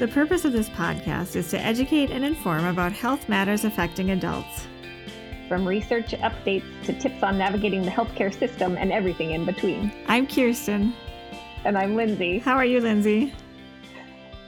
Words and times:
The 0.00 0.08
purpose 0.08 0.46
of 0.46 0.52
this 0.54 0.70
podcast 0.70 1.36
is 1.36 1.50
to 1.50 1.60
educate 1.60 2.10
and 2.10 2.24
inform 2.24 2.64
about 2.64 2.90
health 2.90 3.28
matters 3.28 3.66
affecting 3.66 4.12
adults. 4.12 4.66
From 5.46 5.68
research 5.68 6.12
updates 6.12 6.64
to 6.84 6.98
tips 6.98 7.22
on 7.22 7.36
navigating 7.36 7.82
the 7.82 7.90
healthcare 7.90 8.32
system 8.32 8.78
and 8.78 8.92
everything 8.92 9.32
in 9.32 9.44
between. 9.44 9.92
I'm 10.06 10.26
Kirsten. 10.26 10.94
And 11.66 11.76
I'm 11.76 11.96
Lindsay. 11.96 12.38
How 12.38 12.54
are 12.54 12.64
you, 12.64 12.80
Lindsay? 12.80 13.34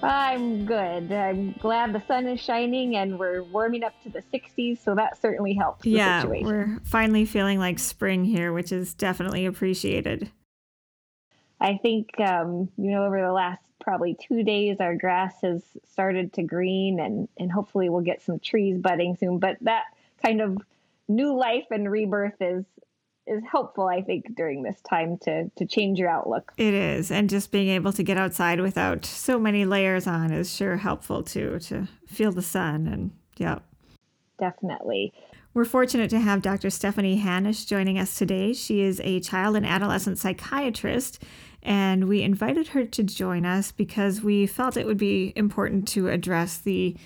I'm 0.03 0.65
good. 0.65 1.13
I'm 1.13 1.53
glad 1.61 1.93
the 1.93 2.03
sun 2.09 2.27
is 2.29 2.41
shining 2.41 2.97
and 2.97 3.19
we're 3.19 3.43
warming 3.43 3.85
up 3.85 3.93
to 4.05 4.09
the 4.09 4.23
60s, 4.33 4.83
so 4.83 4.95
that 4.95 5.21
certainly 5.21 5.53
helps. 5.53 5.85
yeah, 5.85 6.25
we're 6.25 6.81
finally 6.83 7.27
feeling 7.27 7.59
like 7.59 7.79
spring 7.79 8.25
here, 8.25 8.55
which 8.55 8.73
is 8.73 8.95
definitely 8.95 9.45
appreciated. 9.45 10.31
I 11.61 11.79
think, 11.83 12.19
um, 12.19 12.71
you 12.79 12.91
know, 12.91 13.05
over 13.05 13.21
the 13.21 13.33
last 13.33 13.61
probably 13.83 14.17
two 14.29 14.43
days, 14.43 14.79
our 14.81 14.97
grass 14.97 15.35
has 15.43 15.63
started 15.91 16.33
to 16.35 16.43
green 16.43 17.01
and, 17.01 17.29
and 17.39 17.53
hopefully 17.53 17.89
we'll 17.89 18.03
get 18.03 18.23
some 18.23 18.39
trees 18.39 18.79
budding 18.79 19.17
soon. 19.17 19.39
But 19.39 19.59
that 19.63 19.85
kind 20.25 20.41
of 20.41 20.59
new 21.09 21.37
life 21.37 21.67
and 21.71 21.91
rebirth 21.91 22.41
is 22.41 22.65
is 23.25 23.43
helpful, 23.49 23.87
I 23.87 24.03
think, 24.03 24.35
during 24.35 24.63
this 24.63 24.81
time 24.81 25.17
to 25.19 25.49
to 25.51 25.67
change 25.67 25.99
your 25.99 26.09
outlook. 26.09 26.53
It 26.57 26.75
is, 26.75 27.11
and 27.11 27.31
just 27.31 27.53
being 27.53 27.69
able 27.69 27.93
to 27.93 28.03
get 28.03 28.17
outside 28.17 28.61
without 28.61 29.05
so 29.05 29.39
many 29.39 29.65
layers 29.65 30.07
on 30.07 30.33
is 30.33 30.53
sure 30.53 30.77
helpful 30.77 31.23
too. 31.23 31.59
To 31.61 31.89
feel 32.07 32.33
the 32.33 32.43
sun 32.43 32.87
and 32.87 33.13
yeah, 33.37 33.61
definitely. 34.39 35.13
We're 35.55 35.67
fortunate 35.67 36.09
to 36.11 36.19
have 36.19 36.41
Dr. 36.41 36.71
Stephanie 36.71 37.21
Hanisch 37.21 37.67
joining 37.67 37.99
us 37.99 38.17
today. 38.17 38.55
She 38.55 38.81
is 38.81 39.03
a 39.05 39.21
child 39.21 39.55
and 39.55 39.67
adolescent 39.67 40.19
psychiatrist 40.19 41.23
and 41.63 42.09
we 42.09 42.23
invited 42.23 42.69
her 42.69 42.85
to 42.85 43.03
join 43.03 43.45
us 43.45 43.73
because 43.73 44.23
we 44.23 44.47
felt 44.47 44.77
it 44.77 44.87
would 44.87 44.99
be 44.99 45.33
important 45.37 45.87
to 45.89 46.09
address 46.09 46.59
the 46.59 46.97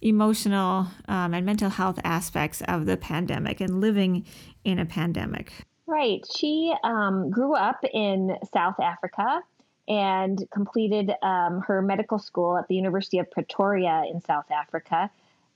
emotional 0.00 0.88
um, 1.08 1.34
and 1.34 1.44
mental 1.44 1.70
health 1.70 1.98
aspects 2.04 2.62
of 2.62 2.86
the 2.86 2.96
pandemic 2.96 3.60
and 3.60 3.80
living 3.80 4.24
in 4.64 4.78
a 4.78 4.86
pandemic. 4.86 5.52
Right. 5.86 6.24
She 6.36 6.74
um, 6.82 7.30
grew 7.30 7.54
up 7.54 7.80
in 7.92 8.36
South 8.52 8.80
Africa 8.80 9.40
and 9.88 10.42
completed 10.50 11.12
um, 11.22 11.62
her 11.66 11.80
medical 11.80 12.18
school 12.18 12.58
at 12.58 12.66
the 12.68 12.74
University 12.74 13.18
of 13.18 13.30
Pretoria 13.30 14.04
in 14.10 14.20
South 14.20 14.50
Africa, 14.50 15.10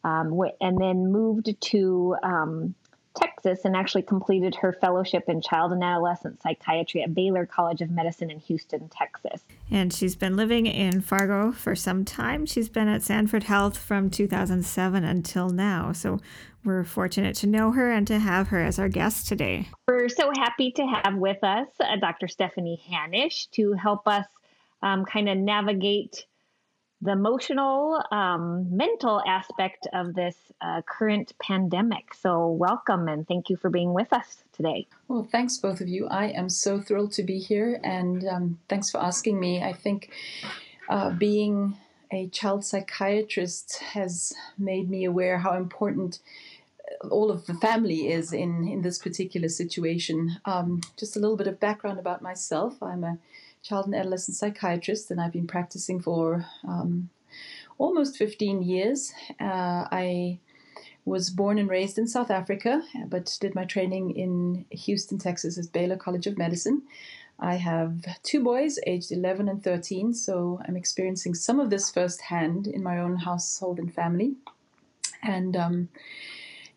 um, 0.04 0.40
and 0.60 0.78
then 0.78 1.10
moved 1.10 1.54
to 1.60 2.16
um, 2.22 2.74
Texas 3.16 3.64
and 3.64 3.76
actually 3.76 4.02
completed 4.02 4.54
her 4.54 4.72
fellowship 4.72 5.24
in 5.28 5.40
child 5.40 5.72
and 5.72 5.82
adolescent 5.82 6.40
psychiatry 6.40 7.02
at 7.02 7.14
Baylor 7.14 7.46
College 7.46 7.80
of 7.80 7.90
Medicine 7.90 8.30
in 8.30 8.38
Houston, 8.40 8.88
Texas. 8.88 9.44
And 9.70 9.92
she's 9.92 10.16
been 10.16 10.36
living 10.36 10.66
in 10.66 11.00
Fargo 11.00 11.52
for 11.52 11.74
some 11.74 12.04
time. 12.04 12.46
She's 12.46 12.68
been 12.68 12.88
at 12.88 13.02
Sanford 13.02 13.44
Health 13.44 13.76
from 13.76 14.10
2007 14.10 15.04
until 15.04 15.50
now. 15.50 15.92
So 15.92 16.20
we're 16.64 16.84
fortunate 16.84 17.36
to 17.36 17.46
know 17.46 17.72
her 17.72 17.90
and 17.90 18.06
to 18.06 18.18
have 18.18 18.48
her 18.48 18.62
as 18.62 18.78
our 18.78 18.88
guest 18.88 19.26
today. 19.26 19.68
We're 19.88 20.08
so 20.08 20.30
happy 20.36 20.72
to 20.72 20.82
have 20.82 21.16
with 21.16 21.42
us 21.42 21.68
uh, 21.80 21.96
Dr. 21.96 22.28
Stephanie 22.28 22.82
Hanisch 22.90 23.50
to 23.52 23.72
help 23.72 24.06
us 24.06 24.26
um, 24.82 25.04
kind 25.04 25.28
of 25.28 25.38
navigate 25.38 26.26
the 27.02 27.12
emotional, 27.12 28.02
um, 28.10 28.76
mental 28.76 29.22
aspect 29.26 29.86
of 29.92 30.14
this 30.14 30.36
uh, 30.60 30.82
current 30.82 31.32
pandemic. 31.42 32.14
So, 32.14 32.48
welcome 32.48 33.08
and 33.08 33.26
thank 33.26 33.48
you 33.48 33.56
for 33.56 33.70
being 33.70 33.94
with 33.94 34.12
us 34.12 34.44
today. 34.52 34.86
Well, 35.08 35.26
thanks, 35.30 35.56
both 35.56 35.80
of 35.80 35.88
you. 35.88 36.06
I 36.08 36.26
am 36.26 36.48
so 36.48 36.80
thrilled 36.80 37.12
to 37.12 37.22
be 37.22 37.38
here, 37.38 37.80
and 37.82 38.26
um, 38.26 38.58
thanks 38.68 38.90
for 38.90 38.98
asking 38.98 39.40
me. 39.40 39.62
I 39.62 39.72
think 39.72 40.10
uh, 40.88 41.10
being 41.10 41.76
a 42.10 42.28
child 42.28 42.64
psychiatrist 42.64 43.78
has 43.78 44.34
made 44.58 44.90
me 44.90 45.04
aware 45.04 45.38
how 45.38 45.56
important 45.56 46.18
all 47.08 47.30
of 47.30 47.46
the 47.46 47.54
family 47.54 48.08
is 48.08 48.32
in, 48.32 48.66
in 48.68 48.82
this 48.82 48.98
particular 48.98 49.48
situation. 49.48 50.36
Um, 50.44 50.80
just 50.98 51.16
a 51.16 51.20
little 51.20 51.36
bit 51.36 51.46
of 51.46 51.60
background 51.60 51.98
about 51.98 52.20
myself. 52.20 52.82
I'm 52.82 53.04
a 53.04 53.18
child 53.62 53.86
and 53.86 53.94
adolescent 53.94 54.36
psychiatrist, 54.36 55.10
and 55.10 55.20
I've 55.20 55.32
been 55.32 55.46
practicing 55.46 56.00
for 56.00 56.46
um, 56.66 57.10
almost 57.78 58.16
15 58.16 58.62
years. 58.62 59.12
Uh, 59.40 59.86
I 59.90 60.38
was 61.04 61.30
born 61.30 61.58
and 61.58 61.68
raised 61.68 61.98
in 61.98 62.06
South 62.06 62.30
Africa, 62.30 62.82
but 63.06 63.36
did 63.40 63.54
my 63.54 63.64
training 63.64 64.12
in 64.12 64.66
Houston, 64.70 65.18
Texas, 65.18 65.58
at 65.58 65.72
Baylor 65.72 65.96
College 65.96 66.26
of 66.26 66.38
Medicine. 66.38 66.82
I 67.38 67.54
have 67.54 68.04
two 68.22 68.44
boys, 68.44 68.78
aged 68.86 69.12
11 69.12 69.48
and 69.48 69.64
13, 69.64 70.12
so 70.12 70.60
I'm 70.68 70.76
experiencing 70.76 71.34
some 71.34 71.58
of 71.58 71.70
this 71.70 71.90
firsthand 71.90 72.66
in 72.66 72.82
my 72.82 72.98
own 72.98 73.16
household 73.16 73.78
and 73.78 73.92
family. 73.92 74.34
And 75.22 75.56
um, 75.56 75.88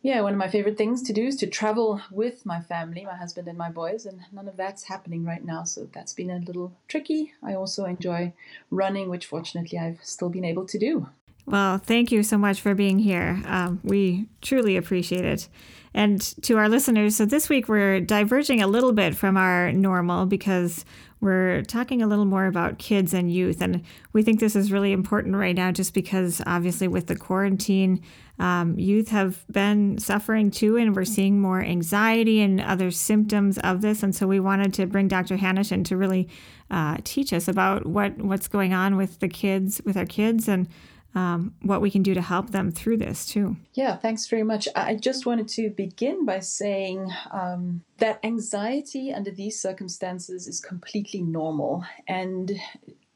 yeah, 0.03 0.19
one 0.19 0.33
of 0.33 0.37
my 0.37 0.49
favorite 0.49 0.77
things 0.77 1.01
to 1.03 1.13
do 1.13 1.23
is 1.23 1.37
to 1.37 1.47
travel 1.47 2.01
with 2.11 2.45
my 2.45 2.59
family, 2.59 3.05
my 3.05 3.15
husband 3.15 3.47
and 3.47 3.57
my 3.57 3.69
boys, 3.69 4.05
and 4.05 4.19
none 4.33 4.49
of 4.49 4.57
that's 4.57 4.83
happening 4.83 5.23
right 5.23 5.43
now. 5.43 5.63
So 5.63 5.87
that's 5.93 6.13
been 6.13 6.29
a 6.29 6.39
little 6.39 6.73
tricky. 6.89 7.33
I 7.41 7.55
also 7.55 7.85
enjoy 7.85 8.33
running, 8.69 9.09
which 9.09 9.25
fortunately 9.25 9.79
I've 9.79 10.03
still 10.03 10.27
been 10.27 10.43
able 10.43 10.65
to 10.65 10.77
do. 10.77 11.07
Well, 11.45 11.77
thank 11.77 12.11
you 12.11 12.21
so 12.21 12.37
much 12.37 12.59
for 12.59 12.75
being 12.75 12.99
here. 12.99 13.41
Um, 13.45 13.79
we 13.81 14.27
truly 14.41 14.75
appreciate 14.75 15.23
it. 15.23 15.47
And 15.93 16.21
to 16.43 16.57
our 16.57 16.67
listeners, 16.67 17.15
so 17.15 17.25
this 17.25 17.47
week 17.47 17.69
we're 17.69 18.01
diverging 18.01 18.61
a 18.61 18.67
little 18.67 18.91
bit 18.91 19.15
from 19.15 19.37
our 19.37 19.71
normal 19.71 20.25
because 20.25 20.83
we're 21.23 21.61
talking 21.63 22.01
a 22.01 22.07
little 22.07 22.25
more 22.25 22.45
about 22.47 22.77
kids 22.77 23.13
and 23.13 23.31
youth. 23.31 23.61
And 23.61 23.83
we 24.11 24.23
think 24.23 24.39
this 24.39 24.55
is 24.55 24.71
really 24.71 24.91
important 24.91 25.35
right 25.35 25.55
now 25.55 25.71
just 25.71 25.93
because, 25.93 26.41
obviously, 26.45 26.87
with 26.87 27.07
the 27.07 27.15
quarantine, 27.15 28.01
um, 28.39 28.77
youth 28.77 29.07
have 29.09 29.45
been 29.49 29.97
suffering 29.99 30.51
too, 30.51 30.75
and 30.75 30.95
we're 30.95 31.05
seeing 31.05 31.39
more 31.39 31.61
anxiety 31.61 32.41
and 32.41 32.59
other 32.59 32.91
symptoms 32.91 33.57
of 33.59 33.81
this. 33.81 34.03
And 34.03 34.13
so 34.13 34.27
we 34.27 34.39
wanted 34.39 34.73
to 34.73 34.85
bring 34.85 35.07
Dr. 35.07 35.37
Hanisch 35.37 35.71
in 35.71 35.83
to 35.85 35.95
really 35.95 36.27
uh, 36.69 36.97
teach 37.03 37.31
us 37.31 37.47
about 37.47 37.85
what, 37.85 38.17
what's 38.17 38.47
going 38.47 38.73
on 38.73 38.97
with 38.97 39.19
the 39.19 39.29
kids, 39.29 39.81
with 39.85 39.95
our 39.95 40.05
kids, 40.05 40.47
and 40.47 40.67
um, 41.15 41.53
what 41.61 41.81
we 41.81 41.91
can 41.91 42.01
do 42.01 42.13
to 42.13 42.21
help 42.21 42.49
them 42.51 42.71
through 42.71 42.97
this 42.97 43.25
too. 43.25 43.57
Yeah, 43.73 43.95
thanks 43.97 44.27
very 44.27 44.43
much. 44.43 44.67
I 44.75 44.95
just 44.95 45.25
wanted 45.25 45.47
to 45.49 45.69
begin 45.69 46.25
by 46.25 46.39
saying 46.39 47.11
um, 47.31 47.83
that 47.99 48.19
anxiety 48.23 49.13
under 49.13 49.31
these 49.31 49.61
circumstances 49.61 50.47
is 50.47 50.59
completely 50.59 51.21
normal. 51.21 51.85
And 52.07 52.51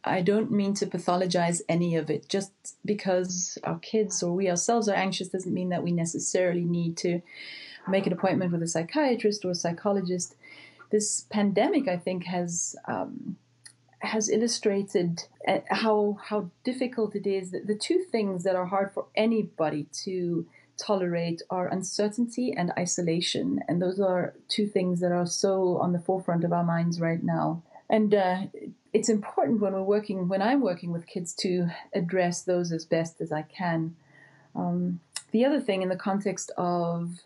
I 0.04 0.22
don't 0.22 0.52
mean 0.52 0.74
to 0.76 0.86
pathologize 0.86 1.62
any 1.68 1.96
of 1.96 2.10
it. 2.10 2.30
Just 2.30 2.52
because 2.86 3.58
our 3.64 3.80
kids 3.80 4.22
or 4.22 4.34
we 4.34 4.50
ourselves 4.50 4.88
are 4.88 4.96
anxious 4.96 5.30
doesn't 5.30 5.54
mean 5.54 5.70
that 5.70 5.84
we 5.84 5.92
necessarily 5.92 6.66
need 6.66 6.98
to 6.98 7.22
make 7.88 8.06
an 8.06 8.14
appointment 8.14 8.52
with 8.52 8.62
a 8.62 8.68
psychiatrist 8.68 9.44
or 9.44 9.52
a 9.52 9.56
psychologist. 9.56 10.36
This 10.92 11.26
pandemic, 11.30 11.88
I 11.88 11.98
think, 11.98 12.26
has 12.26 12.76
um, 12.88 13.38
has 14.00 14.30
illustrated 14.30 15.24
uh, 15.48 15.60
how 15.70 16.18
how 16.24 16.50
difficult 16.64 17.16
it 17.16 17.28
is. 17.28 17.52
The 17.52 17.76
two 17.76 18.00
things 18.12 18.44
that 18.44 18.56
are 18.56 18.66
hard 18.66 18.94
for 18.94 19.06
anybody 19.16 19.88
to 20.04 20.46
tolerate 20.78 21.42
are 21.50 21.68
uncertainty 21.68 22.54
and 22.56 22.72
isolation, 22.78 23.62
and 23.68 23.82
those 23.82 24.00
are 24.00 24.34
two 24.48 24.68
things 24.68 25.00
that 25.00 25.12
are 25.12 25.26
so 25.26 25.78
on 25.78 25.94
the 25.94 26.00
forefront 26.00 26.44
of 26.44 26.54
our 26.54 26.64
minds 26.64 27.02
right 27.02 27.24
now. 27.24 27.64
And 27.90 28.14
uh, 28.14 28.42
it's 28.94 29.10
important 29.10 29.62
when 29.62 29.74
we're 29.74 29.82
working, 29.82 30.28
when 30.28 30.42
I'm 30.42 30.62
working 30.62 30.92
with 30.92 31.08
kids, 31.08 31.34
to 31.36 31.70
address 31.94 32.42
those 32.42 32.72
as 32.72 32.86
best 32.86 33.22
as 33.22 33.32
I 33.32 33.44
can. 33.44 33.96
Um, 34.56 35.00
the 35.32 35.46
other 35.46 35.60
thing, 35.60 35.82
in 35.82 35.90
the 35.90 35.96
context 35.96 36.52
of 36.58 37.22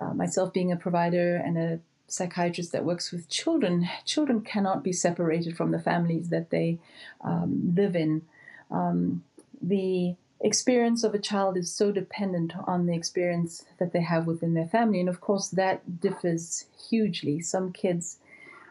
uh, 0.00 0.12
myself 0.12 0.52
being 0.52 0.72
a 0.72 0.76
provider 0.76 1.36
and 1.36 1.56
a 1.56 1.80
psychiatrist 2.06 2.72
that 2.72 2.84
works 2.84 3.12
with 3.12 3.28
children, 3.28 3.88
children 4.04 4.40
cannot 4.40 4.82
be 4.82 4.92
separated 4.92 5.56
from 5.56 5.70
the 5.70 5.78
families 5.78 6.28
that 6.28 6.50
they 6.50 6.78
um, 7.22 7.74
live 7.74 7.96
in. 7.96 8.22
Um, 8.70 9.24
the 9.60 10.16
experience 10.40 11.04
of 11.04 11.14
a 11.14 11.18
child 11.18 11.56
is 11.56 11.72
so 11.72 11.90
dependent 11.90 12.52
on 12.66 12.86
the 12.86 12.94
experience 12.94 13.64
that 13.78 13.92
they 13.92 14.02
have 14.02 14.26
within 14.26 14.54
their 14.54 14.66
family, 14.66 15.00
and 15.00 15.08
of 15.08 15.20
course, 15.20 15.48
that 15.48 16.00
differs 16.00 16.66
hugely. 16.90 17.40
Some 17.40 17.72
kids 17.72 18.18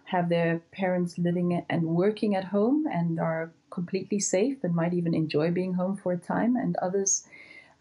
have 0.06 0.30
their 0.30 0.60
parents 0.72 1.18
living 1.18 1.66
and 1.70 1.84
working 1.84 2.36
at 2.36 2.46
home 2.46 2.86
and 2.92 3.20
are 3.20 3.52
completely 3.72 4.20
safe 4.20 4.64
and 4.64 4.76
might 4.76 4.94
even 4.94 5.16
enjoy 5.16 5.50
being 5.50 5.74
home 5.74 5.98
for 5.98 6.12
a 6.12 6.18
time, 6.18 6.56
and 6.56 6.76
others 6.78 7.26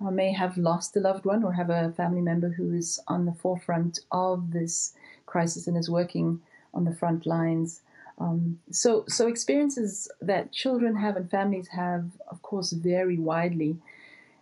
uh, 0.01 0.11
may 0.11 0.33
have 0.33 0.57
lost 0.57 0.97
a 0.97 1.01
loved 1.01 1.27
one 1.27 1.45
or 1.45 1.53
have 1.53 1.71
a 1.71 1.93
family 1.93 2.23
member 2.23 2.49
who 2.49 2.73
is 2.73 2.99
on 3.07 3.27
the 3.27 3.35
forefront 3.35 4.01
of 4.11 4.53
this 4.53 4.95
crisis 5.27 5.67
and 5.67 5.77
is 5.77 5.91
working 5.91 6.41
on 6.75 6.85
the 6.85 6.95
front 6.95 7.27
lines. 7.27 7.81
Um, 8.19 8.61
so, 8.71 9.05
so 9.09 9.27
experiences 9.27 10.09
that 10.21 10.53
children 10.53 10.97
have 10.97 11.17
and 11.17 11.31
families 11.31 11.69
have, 11.69 12.05
of 12.29 12.43
course, 12.43 12.73
vary 12.73 13.19
widely. 13.19 13.77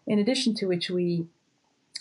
In 0.07 0.19
addition 0.19 0.55
to 0.57 0.67
which, 0.67 0.91
we 0.91 1.27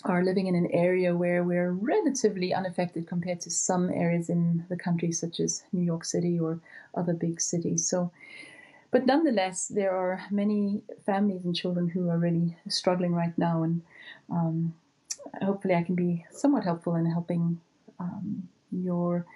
are 0.04 0.24
living 0.24 0.46
in 0.46 0.54
an 0.54 0.70
area 0.72 1.14
where 1.14 1.44
we're 1.44 1.72
relatively 1.72 2.54
unaffected 2.54 3.06
compared 3.06 3.40
to 3.42 3.50
some 3.50 3.90
areas 3.90 4.30
in 4.30 4.64
the 4.68 4.76
country, 4.76 5.12
such 5.12 5.40
as 5.40 5.62
New 5.72 5.84
York 5.84 6.04
City 6.04 6.38
or 6.38 6.60
other 6.94 7.12
big 7.12 7.40
cities. 7.40 7.86
So, 7.86 8.10
but 8.90 9.06
nonetheless, 9.06 9.68
there 9.68 9.94
are 9.94 10.24
many 10.30 10.82
families 11.06 11.44
and 11.44 11.54
children 11.54 11.88
who 11.88 12.08
are 12.08 12.18
really 12.18 12.56
struggling 12.68 13.14
right 13.14 13.36
now, 13.38 13.62
and 13.62 13.82
um, 14.30 14.74
hopefully, 15.42 15.74
I 15.74 15.82
can 15.82 15.94
be 15.94 16.24
somewhat 16.30 16.64
helpful 16.64 16.96
in 16.96 17.06
helping 17.06 17.60
um, 17.98 18.48
your 18.70 19.26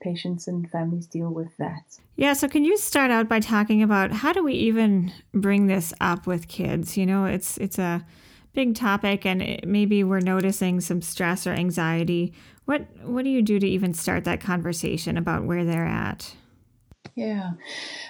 patients 0.00 0.46
and 0.46 0.70
families 0.70 1.06
deal 1.06 1.30
with 1.30 1.56
that. 1.58 1.98
Yeah, 2.16 2.32
so 2.32 2.48
can 2.48 2.64
you 2.64 2.76
start 2.76 3.10
out 3.10 3.28
by 3.28 3.40
talking 3.40 3.82
about 3.82 4.12
how 4.12 4.32
do 4.32 4.42
we 4.44 4.54
even 4.54 5.12
bring 5.32 5.66
this 5.66 5.92
up 6.00 6.26
with 6.26 6.48
kids? 6.48 6.96
You 6.96 7.06
know, 7.06 7.24
it's 7.24 7.58
it's 7.58 7.78
a 7.78 8.04
big 8.52 8.74
topic 8.74 9.24
and 9.26 9.42
it, 9.42 9.66
maybe 9.66 10.02
we're 10.04 10.20
noticing 10.20 10.80
some 10.80 11.02
stress 11.02 11.46
or 11.46 11.52
anxiety. 11.52 12.32
What 12.64 12.86
what 13.04 13.24
do 13.24 13.30
you 13.30 13.42
do 13.42 13.58
to 13.58 13.66
even 13.66 13.94
start 13.94 14.24
that 14.24 14.40
conversation 14.40 15.16
about 15.16 15.44
where 15.44 15.64
they're 15.64 15.86
at? 15.86 16.34
Yeah. 17.14 17.52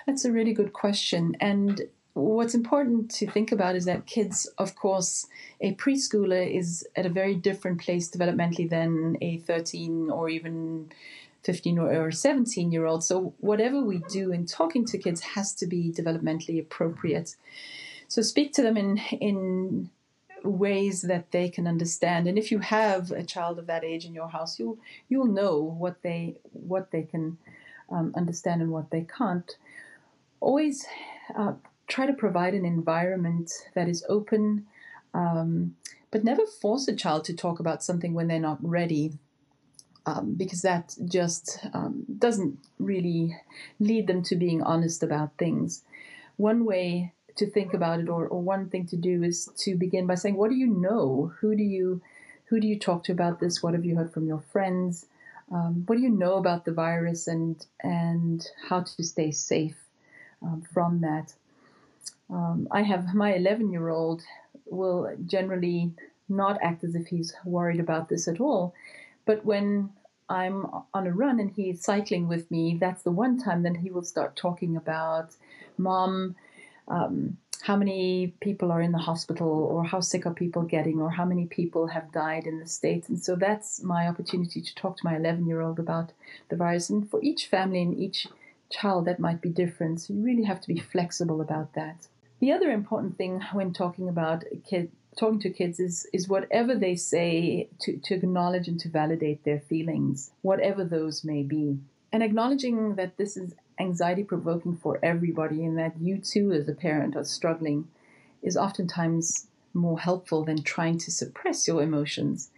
That's 0.06 0.24
a 0.24 0.32
really 0.32 0.52
good 0.52 0.72
question 0.72 1.36
and 1.40 1.80
what's 2.18 2.54
important 2.54 3.10
to 3.12 3.30
think 3.30 3.52
about 3.52 3.76
is 3.76 3.84
that 3.84 4.06
kids, 4.06 4.46
of 4.58 4.74
course, 4.74 5.26
a 5.60 5.74
preschooler 5.74 6.52
is 6.52 6.86
at 6.96 7.06
a 7.06 7.10
very 7.10 7.34
different 7.34 7.80
place 7.80 8.10
developmentally 8.10 8.68
than 8.68 9.16
a 9.20 9.38
13 9.38 10.10
or 10.10 10.28
even 10.28 10.90
15 11.44 11.78
or 11.78 12.10
17 12.10 12.72
year 12.72 12.86
old. 12.86 13.04
So, 13.04 13.34
whatever 13.38 13.82
we 13.82 14.02
do 14.08 14.32
in 14.32 14.46
talking 14.46 14.84
to 14.86 14.98
kids 14.98 15.20
has 15.20 15.54
to 15.54 15.66
be 15.66 15.92
developmentally 15.92 16.60
appropriate. 16.60 17.36
So, 18.08 18.22
speak 18.22 18.52
to 18.54 18.62
them 18.62 18.76
in, 18.76 18.98
in 19.20 19.90
ways 20.44 21.02
that 21.02 21.30
they 21.30 21.48
can 21.48 21.66
understand. 21.66 22.26
And 22.26 22.38
if 22.38 22.50
you 22.50 22.58
have 22.60 23.10
a 23.10 23.22
child 23.22 23.58
of 23.58 23.66
that 23.66 23.84
age 23.84 24.04
in 24.04 24.14
your 24.14 24.28
house, 24.28 24.58
you'll, 24.58 24.78
you'll 25.08 25.26
know 25.26 25.58
what 25.58 26.02
they, 26.02 26.36
what 26.52 26.90
they 26.90 27.02
can 27.02 27.38
um, 27.90 28.12
understand 28.16 28.62
and 28.62 28.70
what 28.70 28.90
they 28.90 29.02
can't. 29.02 29.56
Always 30.40 30.86
uh, 31.36 31.54
try 31.88 32.06
to 32.06 32.12
provide 32.12 32.54
an 32.54 32.64
environment 32.64 33.50
that 33.74 33.88
is 33.88 34.04
open, 34.08 34.66
um, 35.14 35.76
but 36.10 36.24
never 36.24 36.46
force 36.46 36.86
a 36.88 36.94
child 36.94 37.24
to 37.24 37.34
talk 37.34 37.60
about 37.60 37.82
something 37.82 38.14
when 38.14 38.28
they're 38.28 38.38
not 38.38 38.58
ready 38.62 39.18
um, 40.08 40.34
because 40.34 40.62
that 40.62 40.94
just 41.04 41.58
um, 41.74 42.04
doesn't 42.18 42.58
really 42.78 43.36
lead 43.78 44.06
them 44.06 44.22
to 44.22 44.36
being 44.36 44.62
honest 44.62 45.02
about 45.02 45.36
things. 45.38 45.82
One 46.36 46.64
way 46.64 47.12
to 47.36 47.50
think 47.50 47.74
about 47.74 48.00
it, 48.00 48.08
or, 48.08 48.26
or 48.26 48.40
one 48.40 48.68
thing 48.68 48.86
to 48.86 48.96
do, 48.96 49.22
is 49.22 49.50
to 49.58 49.76
begin 49.76 50.06
by 50.06 50.14
saying, 50.14 50.36
"What 50.36 50.50
do 50.50 50.56
you 50.56 50.66
know? 50.66 51.32
Who 51.40 51.54
do 51.54 51.62
you 51.62 52.00
who 52.46 52.60
do 52.60 52.66
you 52.66 52.78
talk 52.78 53.04
to 53.04 53.12
about 53.12 53.38
this? 53.38 53.62
What 53.62 53.74
have 53.74 53.84
you 53.84 53.96
heard 53.96 54.12
from 54.12 54.26
your 54.26 54.40
friends? 54.40 55.06
Um, 55.52 55.84
what 55.86 55.96
do 55.96 56.02
you 56.02 56.10
know 56.10 56.34
about 56.34 56.64
the 56.64 56.72
virus, 56.72 57.26
and 57.28 57.64
and 57.82 58.46
how 58.68 58.80
to 58.82 59.02
stay 59.02 59.30
safe 59.30 59.76
um, 60.42 60.62
from 60.72 61.00
that?" 61.02 61.34
Um, 62.30 62.68
I 62.70 62.82
have 62.82 63.14
my 63.14 63.34
11 63.34 63.70
year 63.70 63.88
old 63.88 64.22
will 64.66 65.10
generally 65.26 65.92
not 66.28 66.58
act 66.62 66.84
as 66.84 66.94
if 66.94 67.06
he's 67.06 67.34
worried 67.44 67.80
about 67.80 68.08
this 68.08 68.28
at 68.28 68.40
all. 68.40 68.74
But 69.24 69.44
when 69.44 69.90
I'm 70.28 70.66
on 70.92 71.06
a 71.06 71.12
run 71.12 71.40
and 71.40 71.50
he's 71.50 71.82
cycling 71.82 72.28
with 72.28 72.50
me, 72.50 72.76
that's 72.78 73.02
the 73.02 73.10
one 73.10 73.38
time 73.38 73.62
then 73.62 73.74
he 73.74 73.90
will 73.90 74.02
start 74.02 74.36
talking 74.36 74.76
about, 74.76 75.34
Mom, 75.78 76.36
um, 76.88 77.38
how 77.62 77.76
many 77.76 78.34
people 78.40 78.70
are 78.70 78.80
in 78.80 78.92
the 78.92 78.98
hospital, 78.98 79.48
or 79.48 79.84
how 79.84 80.00
sick 80.00 80.26
are 80.26 80.34
people 80.34 80.62
getting, 80.62 81.00
or 81.00 81.10
how 81.10 81.24
many 81.24 81.46
people 81.46 81.88
have 81.88 82.12
died 82.12 82.46
in 82.46 82.60
the 82.60 82.66
States. 82.66 83.08
And 83.08 83.18
so 83.18 83.36
that's 83.36 83.82
my 83.82 84.06
opportunity 84.06 84.60
to 84.60 84.74
talk 84.74 84.96
to 84.98 85.04
my 85.04 85.16
11 85.16 85.46
year 85.46 85.60
old 85.60 85.78
about 85.78 86.12
the 86.50 86.56
virus. 86.56 86.88
And 86.90 87.10
for 87.10 87.20
each 87.22 87.46
family 87.46 87.82
and 87.82 87.98
each 87.98 88.28
child, 88.70 89.06
that 89.06 89.18
might 89.18 89.40
be 89.40 89.48
different. 89.48 90.00
So 90.00 90.12
you 90.12 90.22
really 90.22 90.44
have 90.44 90.60
to 90.60 90.68
be 90.68 90.78
flexible 90.78 91.40
about 91.40 91.74
that. 91.74 92.06
The 92.40 92.52
other 92.52 92.70
important 92.70 93.16
thing 93.16 93.40
when 93.52 93.72
talking 93.72 94.08
about 94.08 94.44
talking 95.18 95.40
to 95.40 95.50
kids 95.50 95.80
is 95.80 96.06
is 96.12 96.28
whatever 96.28 96.74
they 96.74 96.94
say 96.94 97.68
to, 97.80 97.96
to 97.96 98.14
acknowledge 98.14 98.68
and 98.68 98.78
to 98.80 98.88
validate 98.88 99.44
their 99.44 99.60
feelings, 99.60 100.30
whatever 100.42 100.84
those 100.84 101.24
may 101.24 101.42
be. 101.42 101.78
And 102.12 102.22
acknowledging 102.22 102.94
that 102.94 103.16
this 103.16 103.36
is 103.36 103.54
anxiety 103.80 104.24
provoking 104.24 104.76
for 104.76 104.98
everybody 105.02 105.64
and 105.64 105.76
that 105.78 106.00
you 106.00 106.18
too 106.18 106.52
as 106.52 106.68
a 106.68 106.72
parent 106.72 107.16
are 107.16 107.24
struggling 107.24 107.88
is 108.42 108.56
oftentimes 108.56 109.48
more 109.74 109.98
helpful 109.98 110.44
than 110.44 110.62
trying 110.62 110.98
to 110.98 111.10
suppress 111.10 111.66
your 111.66 111.82
emotions. 111.82 112.50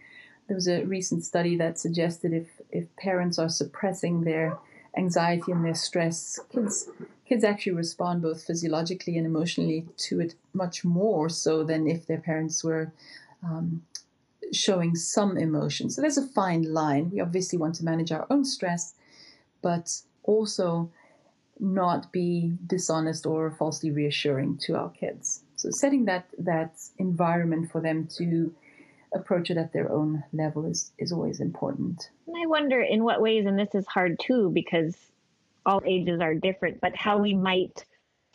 There 0.46 0.54
was 0.54 0.68
a 0.68 0.84
recent 0.84 1.24
study 1.24 1.56
that 1.56 1.78
suggested 1.78 2.32
if, 2.32 2.48
if 2.70 2.94
parents 2.96 3.38
are 3.38 3.48
suppressing 3.48 4.22
their 4.22 4.58
anxiety 4.96 5.52
and 5.52 5.64
their 5.64 5.74
stress, 5.74 6.38
kids 6.52 6.88
kids 7.30 7.44
actually 7.44 7.72
respond 7.72 8.22
both 8.22 8.42
physiologically 8.42 9.16
and 9.16 9.24
emotionally 9.24 9.86
to 9.96 10.20
it 10.20 10.34
much 10.52 10.84
more 10.84 11.28
so 11.28 11.62
than 11.62 11.86
if 11.86 12.04
their 12.06 12.18
parents 12.18 12.64
were 12.64 12.92
um, 13.44 13.82
showing 14.52 14.96
some 14.96 15.36
emotion. 15.38 15.90
So 15.90 16.00
there's 16.00 16.18
a 16.18 16.26
fine 16.26 16.74
line. 16.74 17.10
We 17.12 17.20
obviously 17.20 17.56
want 17.56 17.76
to 17.76 17.84
manage 17.84 18.10
our 18.10 18.26
own 18.30 18.44
stress, 18.44 18.94
but 19.62 20.00
also 20.24 20.90
not 21.60 22.10
be 22.10 22.54
dishonest 22.66 23.26
or 23.26 23.52
falsely 23.52 23.92
reassuring 23.92 24.58
to 24.58 24.76
our 24.76 24.90
kids. 24.90 25.44
So 25.54 25.70
setting 25.70 26.06
that 26.06 26.26
that 26.38 26.74
environment 26.98 27.70
for 27.70 27.80
them 27.80 28.08
to 28.16 28.54
approach 29.14 29.50
it 29.50 29.56
at 29.56 29.72
their 29.72 29.90
own 29.90 30.22
level 30.32 30.66
is, 30.66 30.92
is 30.98 31.12
always 31.12 31.40
important. 31.40 32.10
And 32.26 32.36
I 32.42 32.46
wonder 32.46 32.80
in 32.80 33.04
what 33.04 33.20
ways, 33.20 33.46
and 33.46 33.58
this 33.58 33.74
is 33.74 33.86
hard 33.86 34.18
too, 34.20 34.50
because 34.54 34.96
all 35.66 35.82
ages 35.86 36.20
are 36.20 36.34
different, 36.34 36.80
but 36.80 36.96
how 36.96 37.18
we 37.18 37.34
might 37.34 37.84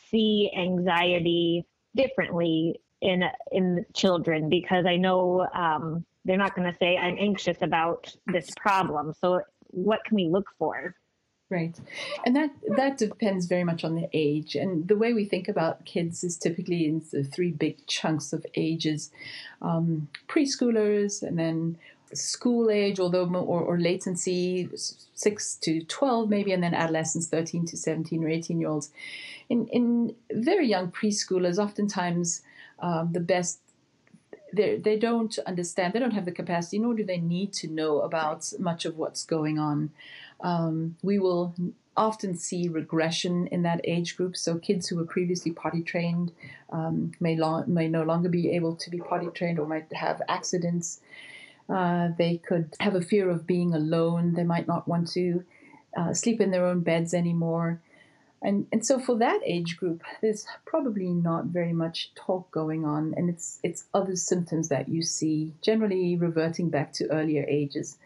see 0.09 0.51
anxiety 0.57 1.65
differently 1.95 2.79
in 3.01 3.23
in 3.51 3.85
children 3.93 4.49
because 4.49 4.85
I 4.85 4.95
know 4.97 5.47
um, 5.53 6.05
they're 6.25 6.37
not 6.37 6.55
going 6.55 6.71
to 6.71 6.77
say 6.77 6.97
I'm 6.97 7.17
anxious 7.19 7.61
about 7.61 8.13
this 8.27 8.49
problem. 8.59 9.13
So 9.19 9.41
what 9.67 10.03
can 10.05 10.15
we 10.15 10.27
look 10.29 10.47
for? 10.57 10.95
Right, 11.47 11.79
and 12.25 12.35
that 12.35 12.49
that 12.75 12.97
depends 12.97 13.45
very 13.45 13.63
much 13.63 13.83
on 13.83 13.93
the 13.93 14.09
age. 14.13 14.55
And 14.55 14.87
the 14.87 14.95
way 14.95 15.13
we 15.13 15.25
think 15.25 15.47
about 15.47 15.85
kids 15.85 16.23
is 16.23 16.37
typically 16.37 16.87
in 16.87 17.03
the 17.11 17.23
three 17.23 17.51
big 17.51 17.85
chunks 17.85 18.33
of 18.33 18.43
ages: 18.55 19.11
um, 19.61 20.07
preschoolers, 20.27 21.21
and 21.21 21.37
then 21.37 21.77
school 22.13 22.71
age, 22.71 22.99
although 22.99 23.27
or, 23.27 23.61
or 23.61 23.79
latency 23.79 24.69
six 25.13 25.53
to 25.57 25.83
twelve 25.83 26.29
maybe, 26.29 26.51
and 26.51 26.63
then 26.63 26.73
adolescents 26.73 27.27
thirteen 27.27 27.63
to 27.67 27.77
seventeen 27.77 28.23
or 28.23 28.29
eighteen 28.29 28.59
year 28.59 28.69
olds. 28.69 28.89
In 29.47 29.67
in 29.67 30.15
very 30.31 30.67
young 30.67 30.91
preschoolers, 30.91 31.59
oftentimes 31.59 32.41
um, 32.79 33.13
the 33.13 33.19
best 33.19 33.59
they 34.51 34.77
they 34.77 34.97
don't 34.97 35.37
understand. 35.45 35.93
They 35.93 35.99
don't 35.99 36.13
have 36.13 36.25
the 36.25 36.31
capacity, 36.31 36.79
nor 36.79 36.95
do 36.95 37.03
they 37.03 37.19
need 37.19 37.53
to 37.53 37.67
know 37.67 38.01
about 38.01 38.51
much 38.57 38.85
of 38.85 38.97
what's 38.97 39.23
going 39.23 39.59
on. 39.59 39.91
Um, 40.45 40.95
we 41.01 41.17
will 41.17 41.55
often 41.97 42.37
see 42.37 42.67
regression 42.67 43.47
in 43.47 43.63
that 43.63 43.81
age 43.83 44.15
group. 44.15 44.37
So 44.37 44.57
kids 44.57 44.87
who 44.87 44.97
were 44.97 45.05
previously 45.05 45.51
potty 45.51 45.81
trained 45.81 46.31
um, 46.71 47.13
may 47.19 47.35
long, 47.35 47.63
may 47.67 47.87
no 47.87 48.03
longer 48.03 48.29
be 48.29 48.51
able 48.51 48.75
to 48.75 48.89
be 48.89 48.99
potty 48.99 49.29
trained 49.33 49.59
or 49.59 49.65
might 49.65 49.91
have 49.93 50.21
accidents. 50.27 51.01
Uh, 51.67 52.09
they 52.17 52.37
could 52.37 52.75
have 52.79 52.95
a 52.95 53.01
fear 53.01 53.29
of 53.29 53.47
being 53.47 53.73
alone. 53.73 54.33
They 54.33 54.43
might 54.43 54.67
not 54.67 54.87
want 54.87 55.09
to 55.13 55.43
uh, 55.97 56.13
sleep 56.13 56.39
in 56.39 56.51
their 56.51 56.65
own 56.65 56.81
beds 56.81 57.13
anymore. 57.13 57.81
And, 58.41 58.67
and 58.71 58.85
so 58.85 58.99
for 58.99 59.17
that 59.17 59.39
age 59.43 59.77
group, 59.77 60.03
there's 60.21 60.45
probably 60.65 61.09
not 61.09 61.45
very 61.45 61.73
much 61.73 62.11
talk 62.13 62.51
going 62.51 62.85
on, 62.85 63.15
and 63.17 63.27
it's 63.27 63.59
it's 63.63 63.85
other 63.91 64.15
symptoms 64.15 64.69
that 64.69 64.87
you 64.87 65.01
see, 65.01 65.55
generally 65.63 66.15
reverting 66.15 66.69
back 66.69 66.93
to 66.93 67.09
earlier 67.09 67.43
ages. 67.47 67.97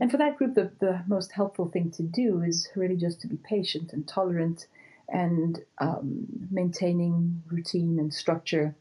And 0.00 0.10
for 0.10 0.16
that 0.16 0.36
group, 0.36 0.54
the, 0.54 0.70
the 0.80 1.02
most 1.06 1.32
helpful 1.32 1.68
thing 1.68 1.90
to 1.92 2.02
do 2.02 2.42
is 2.42 2.68
really 2.74 2.96
just 2.96 3.20
to 3.22 3.26
be 3.26 3.36
patient 3.36 3.92
and 3.92 4.06
tolerant 4.06 4.66
and 5.08 5.60
um, 5.78 6.26
maintaining 6.50 7.42
routine 7.48 7.98
and 7.98 8.12
structure, 8.12 8.74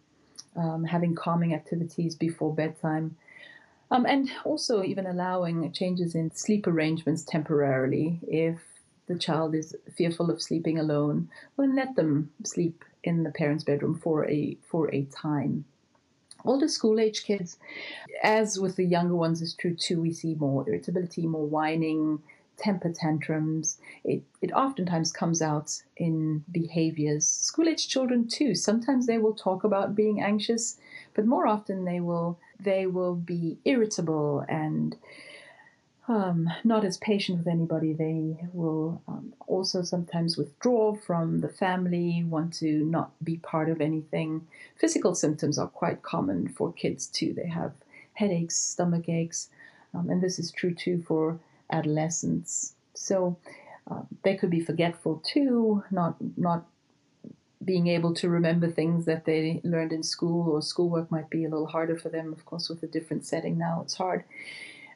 um, 0.55 0.85
having 0.85 1.15
calming 1.15 1.53
activities 1.53 2.15
before 2.15 2.53
bedtime, 2.55 3.17
um, 3.89 4.05
and 4.05 4.31
also 4.45 4.83
even 4.83 5.05
allowing 5.05 5.69
changes 5.73 6.15
in 6.15 6.31
sleep 6.33 6.65
arrangements 6.65 7.23
temporarily 7.23 8.19
if 8.27 8.59
the 9.07 9.19
child 9.19 9.53
is 9.53 9.75
fearful 9.97 10.31
of 10.31 10.41
sleeping 10.41 10.79
alone, 10.79 11.29
well, 11.57 11.73
let 11.73 11.95
them 11.95 12.31
sleep 12.45 12.85
in 13.03 13.23
the 13.23 13.31
parents' 13.31 13.65
bedroom 13.65 13.99
for 13.99 14.29
a 14.29 14.57
for 14.69 14.93
a 14.93 15.03
time. 15.05 15.65
Older 16.45 16.67
school 16.67 16.99
age 16.99 17.23
kids, 17.23 17.57
as 18.23 18.59
with 18.59 18.75
the 18.75 18.85
younger 18.85 19.15
ones, 19.15 19.41
is 19.41 19.53
true 19.53 19.75
too. 19.75 20.01
We 20.01 20.13
see 20.13 20.35
more 20.35 20.67
irritability, 20.67 21.27
more 21.27 21.45
whining, 21.45 22.21
temper 22.57 22.91
tantrums. 22.91 23.77
It, 24.03 24.23
it 24.41 24.51
oftentimes 24.51 25.11
comes 25.11 25.41
out 25.41 25.81
in 25.97 26.43
behaviors. 26.51 27.27
School 27.27 27.67
age 27.67 27.87
children 27.87 28.27
too. 28.27 28.55
Sometimes 28.55 29.07
they 29.07 29.17
will 29.17 29.33
talk 29.33 29.63
about 29.63 29.95
being 29.95 30.21
anxious, 30.21 30.77
but 31.13 31.25
more 31.25 31.47
often 31.47 31.85
they 31.85 31.99
will 31.99 32.39
they 32.59 32.85
will 32.85 33.15
be 33.15 33.57
irritable 33.65 34.45
and 34.47 34.95
um, 36.11 36.49
not 36.65 36.83
as 36.83 36.97
patient 36.97 37.37
with 37.37 37.47
anybody. 37.47 37.93
They 37.93 38.35
will 38.51 39.01
um, 39.07 39.33
also 39.47 39.81
sometimes 39.81 40.37
withdraw 40.37 40.93
from 40.93 41.39
the 41.39 41.47
family, 41.47 42.25
want 42.27 42.53
to 42.55 42.83
not 42.83 43.11
be 43.23 43.37
part 43.37 43.69
of 43.69 43.79
anything. 43.79 44.45
Physical 44.75 45.15
symptoms 45.15 45.57
are 45.57 45.69
quite 45.69 46.01
common 46.01 46.49
for 46.49 46.73
kids 46.73 47.07
too. 47.07 47.33
They 47.33 47.47
have 47.47 47.71
headaches, 48.13 48.57
stomach 48.57 49.07
aches, 49.07 49.47
um, 49.93 50.09
and 50.09 50.21
this 50.21 50.37
is 50.37 50.51
true 50.51 50.73
too 50.73 51.01
for 51.07 51.39
adolescents. 51.71 52.73
So 52.93 53.37
uh, 53.89 54.01
they 54.23 54.35
could 54.35 54.49
be 54.49 54.59
forgetful 54.59 55.23
too, 55.25 55.85
not 55.91 56.17
not 56.35 56.65
being 57.63 57.87
able 57.87 58.13
to 58.15 58.27
remember 58.27 58.69
things 58.69 59.05
that 59.05 59.23
they 59.23 59.61
learned 59.63 59.93
in 59.93 60.03
school 60.03 60.49
or 60.49 60.61
schoolwork 60.61 61.09
might 61.09 61.29
be 61.29 61.45
a 61.45 61.49
little 61.49 61.67
harder 61.67 61.95
for 61.95 62.09
them. 62.09 62.33
Of 62.33 62.43
course, 62.43 62.67
with 62.67 62.83
a 62.83 62.87
different 62.87 63.25
setting 63.25 63.57
now, 63.57 63.81
it's 63.85 63.93
hard 63.93 64.25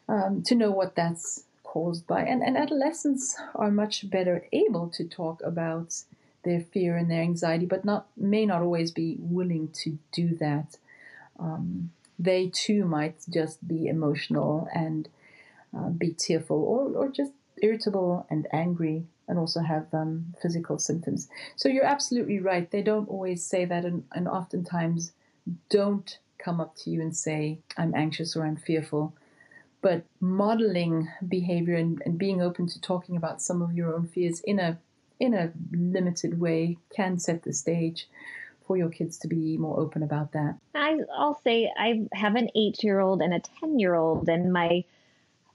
um, 0.07 0.43
to 0.43 0.55
know 0.55 0.71
what 0.71 0.95
that's 0.95 1.43
caused 1.63 2.07
by. 2.07 2.21
And, 2.21 2.41
and 2.41 2.57
adolescents 2.57 3.35
are 3.53 3.71
much 3.71 4.09
better 4.09 4.47
able 4.51 4.87
to 4.89 5.03
talk 5.03 5.41
about 5.43 6.03
their 6.43 6.61
fear 6.61 6.95
and 6.95 7.09
their 7.09 7.21
anxiety, 7.21 7.65
but 7.65 7.83
not 7.83 8.07
may 8.15 8.45
not 8.45 8.61
always 8.61 8.91
be 8.91 9.17
willing 9.19 9.69
to 9.83 9.97
do 10.11 10.35
that. 10.37 10.77
Um, 11.39 11.91
they 12.17 12.49
too 12.53 12.85
might 12.85 13.17
just 13.29 13.67
be 13.67 13.87
emotional 13.87 14.69
and 14.73 15.09
uh, 15.75 15.89
be 15.89 16.11
tearful 16.11 16.63
or, 16.63 16.97
or 16.97 17.09
just 17.09 17.33
irritable 17.61 18.25
and 18.29 18.47
angry 18.53 19.05
and 19.27 19.39
also 19.39 19.61
have 19.61 19.87
um, 19.93 20.33
physical 20.41 20.77
symptoms. 20.79 21.27
So 21.55 21.67
you're 21.67 21.83
absolutely 21.83 22.39
right. 22.39 22.69
They 22.69 22.83
don't 22.83 23.09
always 23.09 23.43
say 23.43 23.65
that 23.65 23.83
and, 23.83 24.03
and 24.13 24.27
oftentimes 24.27 25.11
don't 25.69 26.17
come 26.37 26.61
up 26.61 26.75
to 26.77 26.89
you 26.89 27.01
and 27.01 27.15
say, 27.15 27.59
I'm 27.77 27.93
anxious 27.95 28.35
or 28.35 28.45
I'm 28.45 28.55
fearful. 28.55 29.13
But 29.85 30.03
modeling 30.19 31.09
behavior 31.27 31.75
and, 31.75 32.01
and 32.07 32.17
being 32.17 32.41
open 32.41 32.65
to 32.69 32.81
talking 32.81 33.15
about 33.15 33.39
some 33.39 33.61
of 33.61 33.71
your 33.73 33.93
own 33.93 34.07
fears 34.07 34.39
in 34.39 34.57
a 34.57 34.79
in 35.19 35.35
a 35.35 35.51
limited 35.71 36.39
way 36.39 36.77
can 36.95 37.19
set 37.19 37.43
the 37.43 37.53
stage 37.53 38.09
for 38.65 38.77
your 38.77 38.89
kids 38.89 39.19
to 39.19 39.27
be 39.27 39.57
more 39.57 39.79
open 39.79 40.01
about 40.01 40.31
that. 40.31 40.57
I, 40.73 40.95
will 40.95 41.39
say 41.43 41.71
I 41.77 42.07
have 42.13 42.33
an 42.33 42.49
eight 42.55 42.83
year 42.83 42.99
old 42.99 43.21
and 43.21 43.31
a 43.31 43.39
10 43.59 43.77
year 43.77 43.93
old, 43.93 44.27
and 44.27 44.51
my 44.51 44.85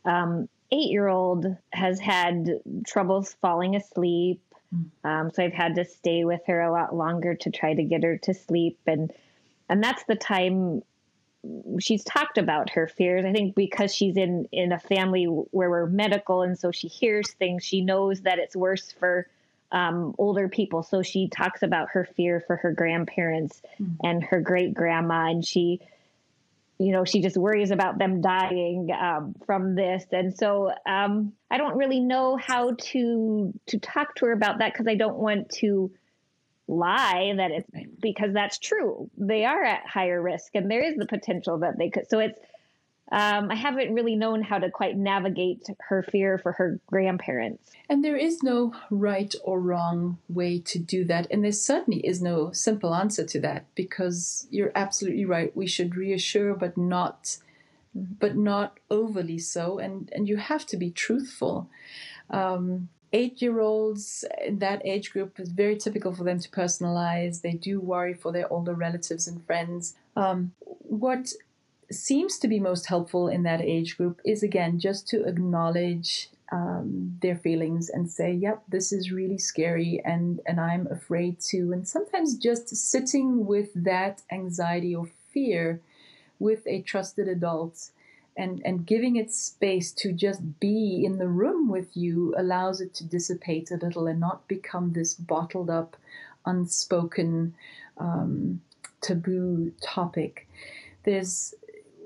um, 0.04 0.48
eight 0.70 0.92
year 0.92 1.08
old 1.08 1.56
has 1.72 1.98
had 1.98 2.60
troubles 2.86 3.34
falling 3.42 3.74
asleep. 3.74 4.40
Hmm. 4.72 5.08
Um, 5.10 5.30
so 5.32 5.42
I've 5.42 5.52
had 5.52 5.74
to 5.74 5.84
stay 5.84 6.24
with 6.24 6.42
her 6.46 6.60
a 6.60 6.70
lot 6.70 6.94
longer 6.94 7.34
to 7.34 7.50
try 7.50 7.74
to 7.74 7.82
get 7.82 8.04
her 8.04 8.16
to 8.18 8.32
sleep. 8.32 8.78
And, 8.86 9.12
and 9.68 9.82
that's 9.82 10.04
the 10.04 10.14
time 10.14 10.82
she's 11.78 12.04
talked 12.04 12.38
about 12.38 12.70
her 12.70 12.86
fears. 12.86 13.24
I 13.24 13.32
think 13.32 13.54
because 13.54 13.94
she's 13.94 14.16
in, 14.16 14.46
in 14.52 14.72
a 14.72 14.78
family 14.78 15.24
where 15.24 15.70
we're 15.70 15.86
medical 15.86 16.42
and 16.42 16.58
so 16.58 16.70
she 16.70 16.88
hears 16.88 17.30
things, 17.32 17.64
she 17.64 17.80
knows 17.80 18.22
that 18.22 18.38
it's 18.38 18.54
worse 18.54 18.92
for 18.92 19.26
um, 19.72 20.14
older 20.18 20.48
people. 20.48 20.82
So 20.82 21.02
she 21.02 21.28
talks 21.28 21.62
about 21.62 21.90
her 21.90 22.08
fear 22.16 22.42
for 22.46 22.56
her 22.56 22.72
grandparents 22.72 23.62
mm. 23.80 23.96
and 24.02 24.22
her 24.24 24.40
great 24.40 24.74
grandma. 24.74 25.30
And 25.30 25.44
she, 25.44 25.80
you 26.78 26.92
know, 26.92 27.04
she 27.04 27.20
just 27.20 27.36
worries 27.36 27.70
about 27.70 27.98
them 27.98 28.20
dying 28.20 28.90
um, 28.90 29.34
from 29.46 29.74
this, 29.74 30.02
and 30.12 30.34
so 30.34 30.72
um, 30.86 31.34
I 31.50 31.58
don't 31.58 31.76
really 31.76 32.00
know 32.00 32.38
how 32.38 32.72
to 32.72 33.52
to 33.66 33.78
talk 33.78 34.14
to 34.14 34.24
her 34.24 34.32
about 34.32 34.60
that 34.60 34.72
because 34.72 34.86
I 34.86 34.94
don't 34.94 35.18
want 35.18 35.50
to 35.60 35.90
lie 36.66 37.34
that 37.36 37.50
it's 37.50 37.68
because 38.00 38.32
that's 38.32 38.58
true. 38.58 39.10
They 39.16 39.44
are 39.44 39.62
at 39.62 39.86
higher 39.86 40.20
risk, 40.20 40.54
and 40.54 40.70
there 40.70 40.82
is 40.82 40.96
the 40.96 41.06
potential 41.06 41.58
that 41.58 41.78
they 41.78 41.90
could. 41.90 42.08
So 42.08 42.18
it's 42.18 42.38
um, 43.12 43.50
I 43.50 43.56
haven't 43.56 43.92
really 43.92 44.14
known 44.14 44.40
how 44.40 44.58
to 44.58 44.70
quite 44.70 44.96
navigate 44.96 45.66
her 45.88 46.04
fear 46.04 46.38
for 46.38 46.52
her 46.52 46.78
grandparents. 46.86 47.72
And 47.88 48.04
there 48.04 48.16
is 48.16 48.40
no 48.40 48.72
right 48.88 49.34
or 49.42 49.60
wrong 49.60 50.18
way 50.28 50.60
to 50.60 50.78
do 50.78 51.04
that. 51.06 51.26
And 51.28 51.42
there 51.42 51.50
certainly 51.50 52.06
is 52.06 52.22
no 52.22 52.52
simple 52.52 52.94
answer 52.94 53.24
to 53.24 53.40
that 53.40 53.64
because 53.74 54.46
you're 54.50 54.70
absolutely 54.76 55.24
right. 55.24 55.56
We 55.56 55.66
should 55.66 55.96
reassure, 55.96 56.54
but 56.54 56.76
not 56.76 57.38
but 57.92 58.36
not 58.36 58.78
overly 58.88 59.36
so 59.36 59.80
and 59.80 60.08
and 60.12 60.28
you 60.28 60.36
have 60.36 60.64
to 60.64 60.76
be 60.76 60.92
truthful 60.92 61.68
um, 62.30 62.88
eight 63.12 63.42
year 63.42 63.60
olds 63.60 64.24
in 64.44 64.58
that 64.58 64.80
age 64.84 65.12
group 65.12 65.40
is 65.40 65.50
very 65.50 65.76
typical 65.76 66.14
for 66.14 66.24
them 66.24 66.38
to 66.38 66.48
personalize 66.50 67.42
they 67.42 67.52
do 67.52 67.80
worry 67.80 68.14
for 68.14 68.32
their 68.32 68.50
older 68.52 68.74
relatives 68.74 69.26
and 69.26 69.44
friends 69.46 69.94
um, 70.16 70.52
what 70.82 71.32
seems 71.90 72.38
to 72.38 72.48
be 72.48 72.60
most 72.60 72.86
helpful 72.86 73.28
in 73.28 73.42
that 73.42 73.60
age 73.60 73.96
group 73.96 74.20
is 74.24 74.42
again 74.42 74.78
just 74.78 75.08
to 75.08 75.24
acknowledge 75.24 76.30
um, 76.52 77.16
their 77.22 77.36
feelings 77.36 77.88
and 77.88 78.10
say, 78.10 78.32
"Yep, 78.32 78.64
this 78.68 78.92
is 78.92 79.12
really 79.12 79.38
scary, 79.38 80.00
and 80.04 80.40
and 80.46 80.60
I'm 80.60 80.86
afraid 80.88 81.40
too." 81.40 81.72
And 81.72 81.86
sometimes 81.86 82.36
just 82.36 82.74
sitting 82.74 83.46
with 83.46 83.70
that 83.74 84.22
anxiety 84.32 84.94
or 84.94 85.06
fear 85.32 85.80
with 86.38 86.66
a 86.66 86.82
trusted 86.82 87.28
adult 87.28 87.90
and 88.40 88.62
and 88.64 88.86
giving 88.86 89.16
it 89.16 89.30
space 89.30 89.92
to 89.92 90.12
just 90.12 90.58
be 90.60 91.04
in 91.04 91.18
the 91.18 91.28
room 91.28 91.68
with 91.68 91.94
you 91.94 92.34
allows 92.38 92.80
it 92.80 92.94
to 92.94 93.04
dissipate 93.04 93.70
a 93.70 93.76
little 93.76 94.06
and 94.06 94.18
not 94.18 94.48
become 94.48 94.92
this 94.92 95.12
bottled 95.12 95.68
up, 95.68 95.96
unspoken, 96.46 97.54
um, 97.98 98.62
taboo 99.02 99.72
topic. 99.82 100.48
There's 101.04 101.54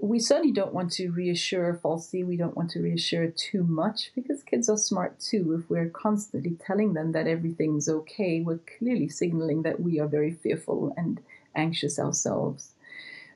we 0.00 0.18
certainly 0.18 0.52
don't 0.52 0.74
want 0.74 0.90
to 0.92 1.10
reassure 1.10 1.78
falsely. 1.80 2.24
We 2.24 2.36
don't 2.36 2.56
want 2.56 2.70
to 2.72 2.80
reassure 2.80 3.28
too 3.28 3.62
much 3.62 4.10
because 4.16 4.42
kids 4.42 4.68
are 4.68 4.76
smart 4.76 5.20
too. 5.20 5.58
If 5.58 5.70
we're 5.70 5.88
constantly 5.88 6.56
telling 6.66 6.94
them 6.94 7.12
that 7.12 7.28
everything's 7.28 7.88
okay, 7.88 8.40
we're 8.40 8.60
clearly 8.78 9.08
signaling 9.08 9.62
that 9.62 9.80
we 9.80 10.00
are 10.00 10.08
very 10.08 10.32
fearful 10.32 10.92
and 10.96 11.20
anxious 11.54 11.98
ourselves. 11.98 12.72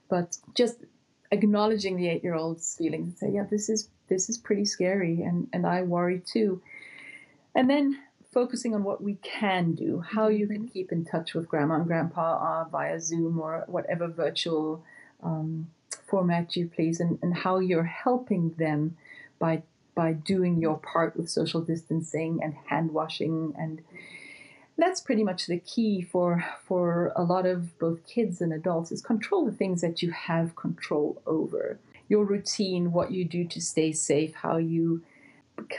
But 0.09 0.39
just 0.55 0.79
acknowledging 1.31 1.97
the 1.97 2.09
eight-year-old's 2.09 2.77
feelings 2.77 3.09
and 3.09 3.19
say, 3.19 3.31
"Yeah, 3.35 3.45
this 3.45 3.69
is 3.69 3.89
this 4.09 4.29
is 4.29 4.39
pretty 4.39 4.65
scary, 4.65 5.23
and 5.23 5.49
and 5.53 5.67
I 5.67 5.83
worry 5.83 6.21
too," 6.21 6.63
and 7.55 7.69
then 7.69 7.99
focusing 8.33 8.75
on 8.75 8.85
what 8.85 9.03
we 9.03 9.15
can 9.17 9.73
do, 9.73 10.01
how 10.01 10.29
you 10.29 10.47
can 10.47 10.69
keep 10.69 10.93
in 10.93 11.05
touch 11.05 11.35
with 11.35 11.49
grandma 11.49 11.77
and 11.77 11.87
grandpa 11.87 12.63
uh, 12.63 12.69
via 12.69 13.01
Zoom 13.01 13.41
or 13.41 13.65
whatever 13.67 14.09
virtual. 14.09 14.85
Um, 15.23 15.69
format 16.07 16.57
you 16.57 16.69
please 16.75 17.01
and, 17.01 17.19
and 17.23 17.35
how 17.35 17.59
you're 17.59 17.83
helping 17.85 18.51
them 18.55 18.97
by 19.39 19.63
by 19.95 20.13
doing 20.13 20.61
your 20.61 20.79
part 20.79 21.17
with 21.17 21.29
social 21.29 21.61
distancing 21.61 22.41
and 22.43 22.55
hand 22.67 22.93
washing 22.93 23.53
and 23.59 23.83
that's 24.79 25.01
pretty 25.01 25.25
much 25.25 25.47
the 25.47 25.59
key 25.59 26.01
for 26.01 26.45
for 26.65 27.13
a 27.17 27.23
lot 27.23 27.45
of 27.45 27.79
both 27.79 28.07
kids 28.07 28.41
and 28.41 28.53
adults 28.53 28.93
is 28.93 29.03
control 29.03 29.45
the 29.45 29.53
things 29.53 29.81
that 29.81 30.03
you 30.03 30.11
have 30.13 30.57
control 30.57 31.21
over 31.27 31.79
your 32.09 32.25
routine 32.25 32.93
what 32.93 33.11
you 33.11 33.25
do 33.25 33.45
to 33.45 33.61
stay 33.61 33.93
safe 33.93 34.35
how 34.35 34.57
you 34.57 35.03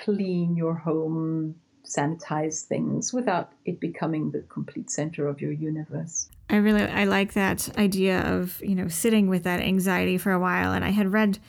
clean 0.04 0.56
your 0.56 0.76
home 0.76 1.56
sanitize 1.90 2.64
things 2.64 3.12
without 3.12 3.52
it 3.66 3.80
becoming 3.80 4.32
the 4.32 4.42
complete 4.42 4.92
center 4.92 5.28
of 5.28 5.42
your 5.42 5.52
universe. 5.52 6.30
I 6.50 6.58
really 6.58 6.84
I 6.84 7.06
like 7.06 7.34
that 7.34 7.78
idea 7.78 8.22
of, 8.22 8.62
you 8.62 8.76
know, 8.76 8.88
sitting 8.88 9.28
with 9.28 9.44
that 9.44 9.60
anxiety 9.60 10.18
for 10.18 10.32
a 10.32 10.40
while 10.40 10.72
and 10.72 10.86
I 10.86 10.90
had 10.90 11.12
read 11.14 11.40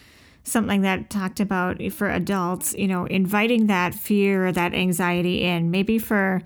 something 0.43 0.81
that 0.81 1.11
talked 1.11 1.41
about 1.41 1.81
for 1.93 2.09
adults, 2.09 2.75
you 2.75 2.89
know, 2.89 3.05
inviting 3.05 3.67
that 3.67 3.95
fear 3.95 4.47
or 4.47 4.53
that 4.53 4.73
anxiety 4.73 5.43
in 5.43 5.71
maybe 5.71 5.99
for 5.99 6.43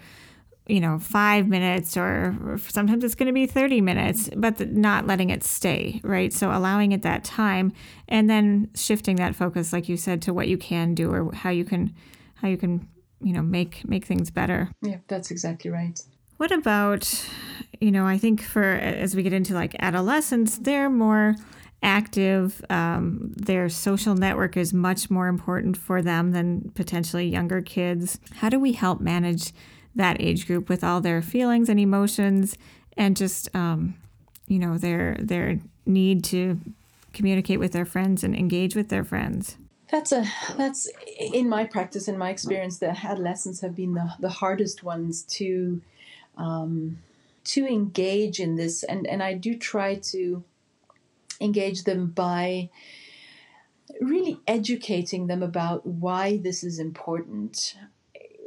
you 0.66 0.80
know, 0.80 0.98
five 0.98 1.46
minutes 1.46 1.96
or 1.96 2.58
sometimes 2.68 3.04
it's 3.04 3.14
going 3.14 3.26
to 3.26 3.32
be 3.32 3.46
30 3.46 3.80
minutes, 3.80 4.30
but 4.34 4.70
not 4.70 5.06
letting 5.06 5.30
it 5.30 5.44
stay, 5.44 6.00
right? 6.02 6.32
So 6.32 6.50
allowing 6.50 6.92
it 6.92 7.02
that 7.02 7.22
time 7.22 7.72
and 8.08 8.30
then 8.30 8.70
shifting 8.74 9.16
that 9.16 9.34
focus, 9.34 9.72
like 9.72 9.88
you 9.88 9.96
said, 9.96 10.22
to 10.22 10.32
what 10.32 10.48
you 10.48 10.56
can 10.56 10.94
do 10.94 11.10
or 11.12 11.32
how 11.34 11.50
you 11.50 11.64
can, 11.64 11.94
how 12.36 12.48
you 12.48 12.56
can 12.56 12.88
you 13.20 13.32
know 13.32 13.42
make 13.42 13.88
make 13.88 14.04
things 14.04 14.30
better 14.30 14.70
yeah 14.82 14.98
that's 15.08 15.30
exactly 15.30 15.70
right 15.70 16.02
what 16.36 16.52
about 16.52 17.26
you 17.80 17.90
know 17.90 18.06
i 18.06 18.18
think 18.18 18.42
for 18.42 18.62
as 18.62 19.16
we 19.16 19.22
get 19.22 19.32
into 19.32 19.54
like 19.54 19.74
adolescence, 19.78 20.58
they're 20.58 20.90
more 20.90 21.36
active. 21.84 22.64
Um, 22.70 23.32
their 23.36 23.68
social 23.68 24.14
network 24.14 24.56
is 24.56 24.72
much 24.72 25.10
more 25.10 25.28
important 25.28 25.76
for 25.76 26.02
them 26.02 26.32
than 26.32 26.72
potentially 26.74 27.28
younger 27.28 27.60
kids. 27.60 28.18
How 28.36 28.48
do 28.48 28.58
we 28.58 28.72
help 28.72 29.00
manage 29.00 29.52
that 29.94 30.20
age 30.20 30.46
group 30.46 30.68
with 30.68 30.82
all 30.82 31.00
their 31.00 31.22
feelings 31.22 31.68
and 31.68 31.78
emotions 31.78 32.56
and 32.96 33.16
just, 33.16 33.54
um, 33.54 33.94
you 34.46 34.58
know, 34.58 34.78
their 34.78 35.16
their 35.20 35.58
need 35.86 36.24
to 36.24 36.60
communicate 37.12 37.58
with 37.58 37.72
their 37.72 37.84
friends 37.84 38.24
and 38.24 38.34
engage 38.34 38.74
with 38.74 38.88
their 38.88 39.04
friends? 39.04 39.56
That's 39.90 40.12
a 40.12 40.24
that's 40.56 40.90
in 41.18 41.48
my 41.48 41.64
practice, 41.64 42.08
in 42.08 42.18
my 42.18 42.30
experience, 42.30 42.78
the 42.78 42.90
adolescents 42.90 43.60
have 43.60 43.76
been 43.76 43.94
the, 43.94 44.12
the 44.18 44.28
hardest 44.28 44.82
ones 44.82 45.22
to 45.22 45.80
um, 46.36 46.98
to 47.44 47.66
engage 47.66 48.40
in 48.40 48.56
this, 48.56 48.82
and 48.82 49.06
and 49.06 49.22
I 49.22 49.34
do 49.34 49.56
try 49.56 49.94
to 49.96 50.42
engage 51.40 51.84
them 51.84 52.06
by 52.08 52.70
really 54.00 54.40
educating 54.46 55.26
them 55.26 55.42
about 55.42 55.86
why 55.86 56.38
this 56.38 56.64
is 56.64 56.78
important. 56.78 57.76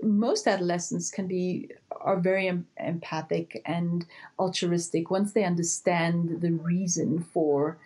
Most 0.02 0.48
adolescents 0.48 1.10
can 1.12 1.28
be 1.28 1.70
are 1.92 2.20
very 2.20 2.48
em- 2.48 2.68
empathic 2.78 3.62
and 3.66 4.06
altruistic 4.40 5.10
once 5.10 5.34
they 5.34 5.44
understand 5.44 6.42
the 6.42 6.52
reason 6.52 7.20
for 7.22 7.78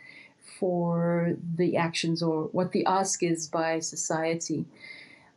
for 0.59 1.35
the 1.55 1.77
actions 1.77 2.21
or 2.21 2.43
what 2.51 2.71
the 2.71 2.85
ask 2.85 3.23
is 3.23 3.47
by 3.47 3.79
society. 3.79 4.65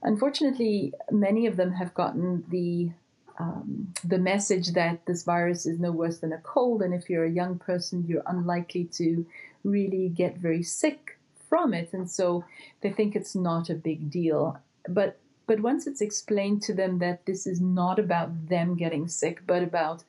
Unfortunately, 0.02 0.92
many 1.10 1.46
of 1.46 1.56
them 1.56 1.72
have 1.72 1.94
gotten 1.94 2.44
the 2.48 2.90
um, 3.38 3.92
the 4.04 4.18
message 4.18 4.72
that 4.74 5.06
this 5.06 5.24
virus 5.24 5.66
is 5.66 5.80
no 5.80 5.90
worse 5.90 6.18
than 6.18 6.32
a 6.32 6.38
cold, 6.38 6.82
and 6.82 6.94
if 6.94 7.10
you're 7.10 7.24
a 7.24 7.30
young 7.30 7.58
person, 7.58 8.04
you're 8.06 8.22
unlikely 8.26 8.84
to 8.92 9.26
really 9.64 10.08
get 10.08 10.36
very 10.36 10.62
sick 10.62 11.18
from 11.48 11.74
it, 11.74 11.92
and 11.92 12.08
so 12.10 12.44
they 12.80 12.90
think 12.90 13.16
it's 13.16 13.34
not 13.34 13.70
a 13.70 13.74
big 13.74 14.10
deal. 14.10 14.58
But 14.88 15.18
but 15.46 15.60
once 15.60 15.86
it's 15.86 16.00
explained 16.00 16.62
to 16.62 16.74
them 16.74 16.98
that 16.98 17.26
this 17.26 17.46
is 17.46 17.60
not 17.60 17.98
about 17.98 18.48
them 18.48 18.76
getting 18.76 19.08
sick, 19.08 19.42
but 19.46 19.62
about 19.62 20.04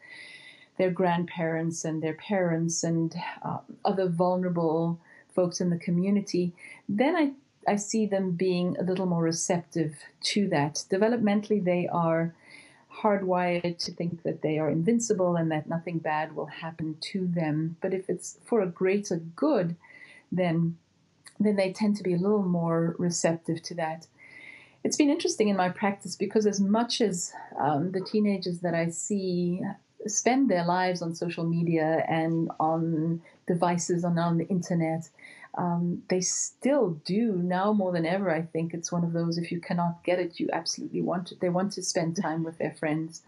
their 0.78 0.92
grandparents 0.92 1.86
and 1.86 2.02
their 2.02 2.14
parents 2.14 2.84
and 2.84 3.16
uh, 3.44 3.60
other 3.84 4.10
vulnerable 4.10 5.00
folks 5.34 5.62
in 5.62 5.70
the 5.70 5.78
community, 5.78 6.54
then 6.88 7.16
I 7.16 7.32
I 7.68 7.78
see 7.78 8.06
them 8.06 8.32
being 8.32 8.78
a 8.78 8.84
little 8.84 9.08
more 9.08 9.24
receptive 9.24 9.96
to 10.22 10.48
that. 10.50 10.84
Developmentally, 10.90 11.64
they 11.64 11.88
are 11.88 12.36
hardwired 13.02 13.78
to 13.80 13.92
think 13.92 14.24
that 14.24 14.42
they 14.42 14.58
are 14.60 14.70
invincible 14.70 15.36
and 15.36 15.52
that 15.52 15.68
nothing 15.68 15.98
bad 15.98 16.36
will 16.36 16.46
happen 16.46 16.96
to 17.02 17.28
them. 17.28 17.76
But 17.82 17.94
if 17.94 18.10
it's 18.10 18.38
for 18.46 18.62
a 18.62 18.68
greater 18.68 19.18
good, 19.18 19.76
then 20.32 20.78
then 21.38 21.58
they 21.58 21.74
tend 21.74 21.98
to 21.98 22.04
be 22.04 22.14
a 22.14 22.18
little 22.18 22.44
more 22.44 22.96
receptive 22.98 23.62
to 23.64 23.74
that. 23.76 24.08
It's 24.86 24.98
been 24.98 25.10
interesting 25.10 25.50
in 25.50 25.58
my 25.58 25.70
practice 25.70 26.16
because 26.16 26.46
as 26.46 26.60
much 26.62 27.02
as 27.02 27.34
um, 27.60 27.92
the 27.92 28.02
teenagers 28.02 28.60
that 28.60 28.76
I 28.76 28.90
see 28.90 29.60
spend 30.06 30.48
their 30.48 30.64
lives 30.64 31.02
on 31.02 31.16
social 31.16 31.44
media 31.44 32.06
and 32.08 32.52
on 32.60 33.20
devices 33.48 34.04
and 34.04 34.20
on 34.20 34.38
the 34.38 34.48
internet, 34.48 35.10
um, 35.56 36.04
they 36.10 36.22
still 36.22 36.92
do 37.04 37.32
now 37.34 37.74
more 37.74 37.92
than 37.92 38.06
ever. 38.06 38.30
I 38.30 38.44
think 38.44 38.76
it's 38.76 38.92
one 38.92 39.04
of 39.04 39.14
those 39.14 39.40
if 39.40 39.52
you 39.52 39.60
cannot 39.60 40.04
get 40.04 40.20
it, 40.20 40.40
you 40.40 40.50
absolutely 40.54 41.02
want 41.02 41.32
it. 41.32 41.40
They 41.40 41.50
want 41.50 41.72
to 41.72 41.82
spend 41.82 42.16
time 42.16 42.44
with 42.44 42.60
their 42.60 42.74
friends, 42.74 43.24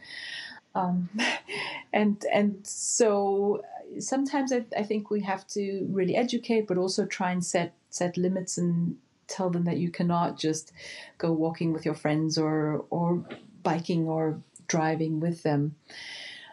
um, 0.76 1.10
and 1.92 2.24
and 2.32 2.60
so 2.68 3.64
sometimes 3.98 4.54
I, 4.54 4.64
I 4.78 4.84
think 4.84 5.10
we 5.10 5.22
have 5.22 5.48
to 5.48 5.88
really 5.90 6.16
educate, 6.16 6.68
but 6.68 6.78
also 6.78 7.08
try 7.08 7.32
and 7.32 7.44
set 7.44 7.74
set 7.90 8.16
limits 8.16 8.60
and 8.60 8.98
tell 9.28 9.50
them 9.50 9.66
that 9.66 9.78
you 9.78 9.90
cannot 9.90 10.38
just 10.38 10.72
go 11.18 11.32
walking 11.32 11.74
with 11.74 11.86
your 11.86 11.96
friends 11.96 12.38
or 12.38 12.86
or 12.90 13.24
biking 13.64 14.08
or 14.08 14.42
driving 14.68 15.20
with 15.20 15.44
them. 15.44 15.76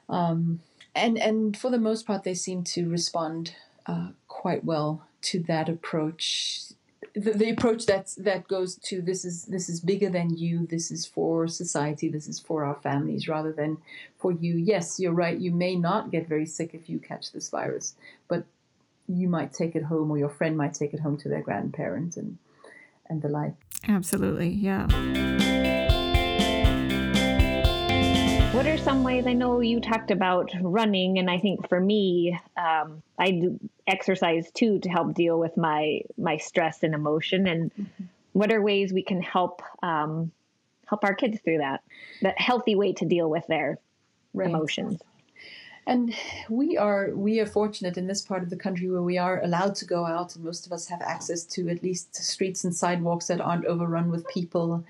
Um, 0.08 0.60
and 0.94 1.18
and 1.18 1.56
for 1.56 1.70
the 1.70 1.78
most 1.78 2.06
part, 2.06 2.24
they 2.24 2.34
seem 2.34 2.64
to 2.64 2.88
respond 2.88 3.54
uh, 3.86 4.08
quite 4.28 4.64
well 4.64 5.06
to 5.22 5.40
that 5.40 5.68
approach 5.68 6.74
the, 7.14 7.30
the, 7.32 7.50
approach 7.50 7.86
that 7.86 8.12
that 8.18 8.48
goes 8.48 8.76
to 8.76 9.00
this 9.00 9.24
is 9.24 9.44
this 9.44 9.68
is 9.68 9.80
bigger 9.80 10.10
than 10.10 10.36
you 10.36 10.66
this 10.66 10.90
is 10.90 11.06
for 11.06 11.46
society 11.46 12.08
this 12.08 12.26
is 12.26 12.40
for 12.40 12.64
our 12.64 12.74
families 12.74 13.28
rather 13.28 13.52
than 13.52 13.78
for 14.18 14.32
you 14.32 14.56
yes 14.56 14.98
you're 14.98 15.12
right 15.12 15.38
you 15.38 15.52
may 15.52 15.76
not 15.76 16.10
get 16.10 16.28
very 16.28 16.46
sick 16.46 16.70
if 16.72 16.88
you 16.90 16.98
catch 16.98 17.32
this 17.32 17.50
virus 17.50 17.94
but 18.28 18.44
you 19.06 19.28
might 19.28 19.52
take 19.52 19.76
it 19.76 19.84
home 19.84 20.10
or 20.10 20.18
your 20.18 20.28
friend 20.28 20.56
might 20.56 20.74
take 20.74 20.92
it 20.92 21.00
home 21.00 21.16
to 21.16 21.28
their 21.28 21.42
grandparents 21.42 22.16
and 22.16 22.36
and 23.08 23.22
the 23.22 23.28
like 23.28 23.54
absolutely 23.88 24.48
yeah 24.48 24.86
what 28.54 28.68
are 28.68 28.78
some 28.78 29.02
ways? 29.02 29.26
I 29.26 29.32
know 29.32 29.60
you 29.60 29.80
talked 29.80 30.12
about 30.12 30.52
running, 30.60 31.18
and 31.18 31.28
I 31.28 31.40
think 31.40 31.68
for 31.68 31.80
me, 31.80 32.38
um, 32.56 33.02
I 33.18 33.32
do 33.32 33.58
exercise 33.86 34.48
too 34.52 34.78
to 34.78 34.88
help 34.88 35.12
deal 35.12 35.40
with 35.40 35.56
my 35.56 36.02
my 36.16 36.36
stress 36.36 36.84
and 36.84 36.94
emotion. 36.94 37.48
And 37.48 37.74
mm-hmm. 37.74 38.04
what 38.32 38.52
are 38.52 38.62
ways 38.62 38.92
we 38.92 39.02
can 39.02 39.20
help 39.20 39.60
um, 39.82 40.30
help 40.86 41.04
our 41.04 41.14
kids 41.14 41.40
through 41.40 41.58
that? 41.58 41.82
That 42.22 42.40
healthy 42.40 42.76
way 42.76 42.92
to 42.94 43.04
deal 43.04 43.28
with 43.28 43.44
their 43.48 43.78
right. 44.32 44.48
emotions. 44.48 45.00
And 45.86 46.14
we 46.48 46.78
are 46.78 47.10
we 47.14 47.40
are 47.40 47.46
fortunate 47.46 47.98
in 47.98 48.06
this 48.06 48.22
part 48.22 48.42
of 48.42 48.50
the 48.50 48.56
country 48.56 48.88
where 48.88 49.02
we 49.02 49.18
are 49.18 49.42
allowed 49.42 49.74
to 49.76 49.84
go 49.84 50.06
out, 50.06 50.34
and 50.34 50.44
most 50.44 50.66
of 50.66 50.72
us 50.72 50.88
have 50.88 51.02
access 51.02 51.44
to 51.44 51.68
at 51.68 51.82
least 51.82 52.14
streets 52.14 52.64
and 52.64 52.74
sidewalks 52.74 53.26
that 53.26 53.40
aren't 53.40 53.66
overrun 53.66 54.10
with 54.10 54.26
people. 54.28 54.84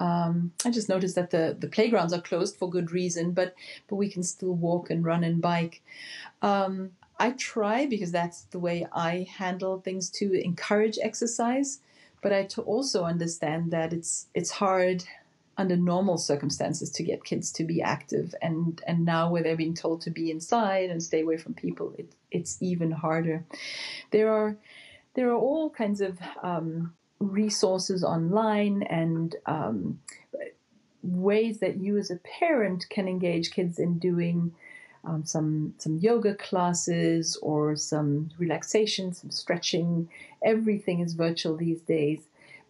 Um, 0.00 0.52
I 0.64 0.70
just 0.70 0.88
noticed 0.88 1.14
that 1.14 1.30
the, 1.30 1.56
the 1.58 1.68
playgrounds 1.68 2.12
are 2.12 2.22
closed 2.22 2.56
for 2.56 2.70
good 2.70 2.90
reason, 2.90 3.32
but 3.32 3.54
but 3.86 3.96
we 3.96 4.08
can 4.08 4.22
still 4.22 4.54
walk 4.54 4.90
and 4.90 5.04
run 5.04 5.22
and 5.22 5.40
bike. 5.40 5.82
Um, 6.42 6.92
I 7.20 7.32
try 7.32 7.86
because 7.86 8.10
that's 8.10 8.44
the 8.44 8.58
way 8.58 8.86
I 8.92 9.28
handle 9.30 9.78
things 9.78 10.08
to 10.12 10.32
encourage 10.32 10.98
exercise, 11.02 11.80
but 12.22 12.32
I 12.32 12.44
to 12.44 12.62
also 12.62 13.04
understand 13.04 13.70
that 13.70 13.92
it's 13.92 14.26
it's 14.34 14.50
hard 14.50 15.04
under 15.60 15.76
normal 15.76 16.16
circumstances 16.16 16.90
to 16.90 17.02
get 17.02 17.24
kids 17.24 17.52
to 17.52 17.64
be 17.64 17.82
active, 17.82 18.34
and 18.40 18.82
and 18.86 19.04
now 19.04 19.30
where 19.30 19.42
they're 19.42 19.56
being 19.56 19.74
told 19.74 20.00
to 20.02 20.10
be 20.10 20.30
inside 20.30 20.90
and 20.90 21.02
stay 21.02 21.20
away 21.20 21.36
from 21.36 21.54
people, 21.54 21.94
it, 21.98 22.12
it's 22.30 22.56
even 22.60 22.90
harder. 22.90 23.44
There 24.10 24.32
are 24.32 24.56
there 25.14 25.28
are 25.30 25.38
all 25.38 25.70
kinds 25.70 26.00
of 26.00 26.18
um, 26.42 26.94
resources 27.18 28.02
online 28.02 28.82
and 28.84 29.36
um, 29.46 30.00
ways 31.02 31.58
that 31.58 31.76
you 31.76 31.98
as 31.98 32.10
a 32.10 32.16
parent 32.16 32.86
can 32.88 33.06
engage 33.06 33.50
kids 33.50 33.78
in 33.78 33.98
doing 33.98 34.52
um, 35.04 35.24
some 35.24 35.74
some 35.78 35.98
yoga 35.98 36.34
classes 36.34 37.36
or 37.42 37.76
some 37.76 38.30
relaxation, 38.38 39.12
some 39.12 39.30
stretching. 39.30 40.08
Everything 40.42 41.00
is 41.00 41.14
virtual 41.14 41.56
these 41.56 41.80
days, 41.82 42.20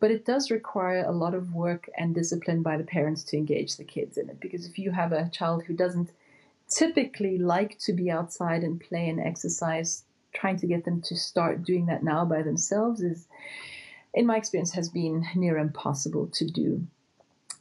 but 0.00 0.10
it 0.10 0.24
does 0.24 0.50
require 0.50 1.04
a 1.04 1.12
lot 1.12 1.34
of 1.34 1.54
work 1.54 1.88
and 1.96 2.14
discipline 2.14 2.62
by 2.62 2.76
the 2.76 2.84
parents 2.84 3.22
to 3.22 3.36
engage 3.36 3.76
the 3.76 3.84
kids 3.84 4.16
in 4.16 4.30
it. 4.30 4.40
Because 4.40 4.66
if 4.66 4.78
you 4.78 4.90
have 4.90 5.12
a 5.12 5.28
child 5.28 5.62
who 5.64 5.74
doesn't 5.74 6.10
typically 6.68 7.38
like 7.38 7.78
to 7.80 7.92
be 7.92 8.10
outside 8.10 8.64
and 8.64 8.80
play 8.80 9.08
and 9.08 9.20
exercise, 9.20 10.04
trying 10.32 10.56
to 10.56 10.66
get 10.66 10.84
them 10.84 11.02
to 11.02 11.16
start 11.16 11.64
doing 11.64 11.86
that 11.86 12.02
now 12.02 12.24
by 12.24 12.42
themselves 12.42 13.02
is 13.02 13.26
in 14.14 14.26
my 14.26 14.36
experience, 14.36 14.72
has 14.72 14.88
been 14.88 15.24
near 15.36 15.58
impossible 15.58 16.26
to 16.28 16.46
do. 16.46 16.86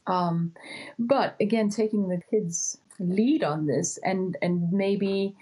Um, 0.06 0.52
but 0.98 1.36
again, 1.40 1.68
taking 1.68 2.08
the 2.08 2.20
kids' 2.30 2.78
lead 2.98 3.44
on 3.44 3.66
this 3.66 3.98
and 3.98 4.36
and 4.42 4.72
maybe 4.72 5.36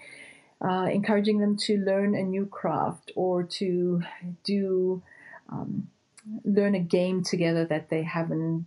uh, 0.63 0.87
encouraging 0.91 1.39
them 1.39 1.57
to 1.57 1.77
learn 1.77 2.13
a 2.13 2.23
new 2.23 2.45
craft 2.45 3.11
or 3.15 3.43
to 3.43 4.03
do 4.43 5.01
um, 5.49 5.87
learn 6.43 6.75
a 6.75 6.79
game 6.79 7.23
together 7.23 7.65
that 7.65 7.89
they 7.89 8.03
haven't 8.03 8.65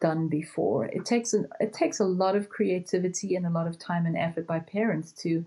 done 0.00 0.28
before. 0.28 0.86
It 0.86 1.04
takes 1.04 1.34
a, 1.34 1.44
it 1.60 1.72
takes 1.72 2.00
a 2.00 2.04
lot 2.04 2.36
of 2.36 2.48
creativity 2.48 3.34
and 3.34 3.46
a 3.46 3.50
lot 3.50 3.66
of 3.66 3.78
time 3.78 4.06
and 4.06 4.16
effort 4.16 4.46
by 4.46 4.60
parents 4.60 5.12
to 5.22 5.44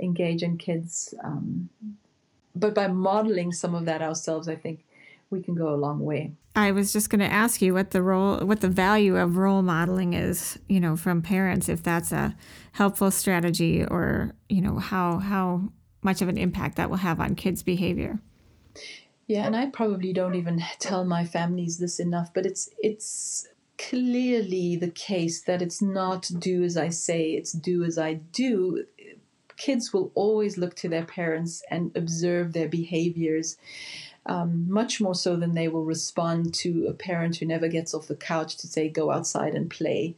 engage 0.00 0.42
in 0.42 0.58
kids. 0.58 1.14
Um, 1.24 1.70
but 2.54 2.74
by 2.74 2.88
modeling 2.88 3.52
some 3.52 3.74
of 3.74 3.84
that 3.86 4.02
ourselves, 4.02 4.48
I 4.48 4.56
think 4.56 4.84
we 5.30 5.42
can 5.42 5.54
go 5.54 5.74
a 5.74 5.76
long 5.76 6.00
way. 6.00 6.32
I 6.54 6.72
was 6.72 6.92
just 6.92 7.10
going 7.10 7.20
to 7.20 7.30
ask 7.32 7.60
you 7.60 7.74
what 7.74 7.90
the 7.90 8.02
role, 8.02 8.38
what 8.38 8.60
the 8.60 8.68
value 8.68 9.16
of 9.16 9.36
role 9.36 9.62
modeling 9.62 10.14
is, 10.14 10.58
you 10.68 10.80
know, 10.80 10.96
from 10.96 11.20
parents, 11.20 11.68
if 11.68 11.82
that's 11.82 12.12
a 12.12 12.34
helpful 12.72 13.10
strategy, 13.10 13.84
or 13.84 14.32
you 14.48 14.62
know, 14.62 14.78
how 14.78 15.18
how 15.18 15.72
much 16.02 16.22
of 16.22 16.28
an 16.28 16.38
impact 16.38 16.76
that 16.76 16.88
will 16.88 16.98
have 16.98 17.20
on 17.20 17.34
kids' 17.34 17.62
behavior. 17.62 18.20
Yeah, 19.26 19.44
and 19.46 19.56
I 19.56 19.66
probably 19.66 20.12
don't 20.12 20.36
even 20.36 20.62
tell 20.78 21.04
my 21.04 21.24
families 21.24 21.78
this 21.78 21.98
enough, 21.98 22.32
but 22.32 22.46
it's 22.46 22.70
it's 22.78 23.48
clearly 23.78 24.76
the 24.76 24.90
case 24.90 25.42
that 25.42 25.60
it's 25.60 25.82
not 25.82 26.30
do 26.38 26.62
as 26.62 26.76
I 26.76 26.88
say, 26.88 27.32
it's 27.32 27.52
do 27.52 27.84
as 27.84 27.98
I 27.98 28.14
do 28.14 28.86
kids 29.56 29.92
will 29.92 30.12
always 30.14 30.58
look 30.58 30.74
to 30.76 30.88
their 30.88 31.04
parents 31.04 31.62
and 31.70 31.96
observe 31.96 32.52
their 32.52 32.68
behaviors. 32.68 33.56
Um, 34.26 34.66
much 34.68 35.00
more 35.00 35.14
so 35.14 35.36
than 35.36 35.54
they 35.54 35.68
will 35.68 35.84
respond 35.84 36.52
to 36.54 36.86
a 36.88 36.92
parent 36.92 37.36
who 37.36 37.46
never 37.46 37.68
gets 37.68 37.94
off 37.94 38.08
the 38.08 38.16
couch 38.16 38.56
to 38.58 38.66
say, 38.66 38.88
go 38.88 39.10
outside 39.10 39.54
and 39.54 39.70
play. 39.70 40.16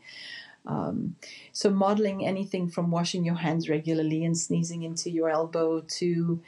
Um, 0.66 1.16
so, 1.52 1.70
modeling 1.70 2.26
anything 2.26 2.68
from 2.68 2.90
washing 2.90 3.24
your 3.24 3.36
hands 3.36 3.68
regularly 3.68 4.24
and 4.24 4.36
sneezing 4.36 4.82
into 4.82 5.10
your 5.10 5.28
elbow 5.28 5.80
to 5.80 6.42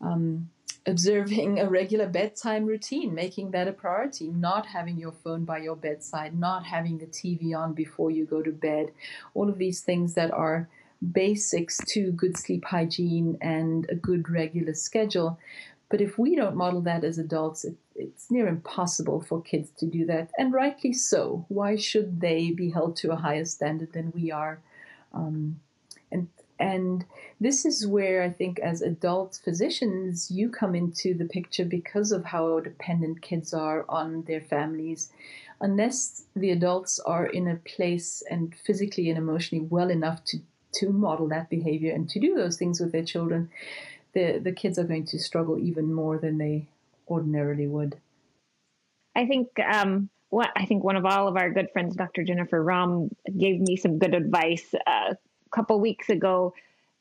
um, 0.00 0.50
observing 0.86 1.58
a 1.58 1.68
regular 1.68 2.06
bedtime 2.06 2.66
routine, 2.66 3.14
making 3.14 3.50
that 3.52 3.68
a 3.68 3.72
priority, 3.72 4.28
not 4.28 4.66
having 4.66 4.98
your 4.98 5.12
phone 5.12 5.44
by 5.44 5.58
your 5.58 5.76
bedside, 5.76 6.38
not 6.38 6.64
having 6.64 6.98
the 6.98 7.06
TV 7.06 7.56
on 7.56 7.72
before 7.72 8.10
you 8.10 8.24
go 8.24 8.42
to 8.42 8.52
bed, 8.52 8.90
all 9.34 9.48
of 9.48 9.58
these 9.58 9.80
things 9.80 10.14
that 10.14 10.30
are 10.30 10.68
basics 11.12 11.78
to 11.88 12.12
good 12.12 12.36
sleep 12.36 12.64
hygiene 12.64 13.36
and 13.40 13.86
a 13.90 13.94
good 13.94 14.28
regular 14.28 14.74
schedule. 14.74 15.38
But 15.90 16.00
if 16.00 16.18
we 16.18 16.34
don't 16.34 16.56
model 16.56 16.80
that 16.82 17.04
as 17.04 17.18
adults, 17.18 17.64
it, 17.64 17.76
it's 17.94 18.30
near 18.30 18.48
impossible 18.48 19.20
for 19.20 19.40
kids 19.40 19.70
to 19.78 19.86
do 19.86 20.04
that, 20.06 20.30
and 20.38 20.52
rightly 20.52 20.92
so. 20.92 21.44
Why 21.48 21.76
should 21.76 22.20
they 22.20 22.50
be 22.50 22.70
held 22.70 22.96
to 22.96 23.12
a 23.12 23.16
higher 23.16 23.44
standard 23.44 23.92
than 23.92 24.12
we 24.14 24.32
are? 24.32 24.60
Um, 25.12 25.60
and 26.58 27.04
this 27.40 27.64
is 27.64 27.86
where 27.86 28.22
I 28.22 28.30
think, 28.30 28.60
as 28.60 28.80
adult 28.80 29.40
physicians, 29.44 30.30
you 30.30 30.48
come 30.48 30.74
into 30.74 31.14
the 31.14 31.24
picture 31.24 31.64
because 31.64 32.12
of 32.12 32.24
how 32.24 32.60
dependent 32.60 33.22
kids 33.22 33.52
are 33.52 33.84
on 33.88 34.22
their 34.22 34.40
families. 34.40 35.10
Unless 35.60 36.24
the 36.36 36.50
adults 36.50 37.00
are 37.00 37.26
in 37.26 37.48
a 37.48 37.56
place 37.56 38.22
and 38.30 38.54
physically 38.54 39.08
and 39.08 39.18
emotionally 39.18 39.66
well 39.68 39.90
enough 39.90 40.24
to, 40.26 40.38
to 40.74 40.90
model 40.90 41.28
that 41.28 41.50
behavior 41.50 41.92
and 41.92 42.08
to 42.10 42.20
do 42.20 42.34
those 42.34 42.56
things 42.56 42.80
with 42.80 42.92
their 42.92 43.04
children, 43.04 43.50
the, 44.12 44.38
the 44.38 44.52
kids 44.52 44.78
are 44.78 44.84
going 44.84 45.06
to 45.06 45.18
struggle 45.18 45.58
even 45.58 45.92
more 45.92 46.18
than 46.18 46.38
they 46.38 46.68
ordinarily 47.08 47.66
would. 47.66 47.96
I 49.16 49.26
think 49.26 49.48
um, 49.60 50.08
what 50.30 50.50
I 50.56 50.66
think 50.66 50.82
one 50.84 50.96
of 50.96 51.04
all 51.04 51.28
of 51.28 51.36
our 51.36 51.50
good 51.50 51.68
friends, 51.72 51.96
Dr. 51.96 52.24
Jennifer 52.24 52.62
Romm, 52.62 53.10
gave 53.26 53.60
me 53.60 53.76
some 53.76 53.98
good 53.98 54.14
advice 54.14 54.72
uh, 54.86 55.14
couple 55.54 55.80
weeks 55.80 56.08
ago 56.08 56.54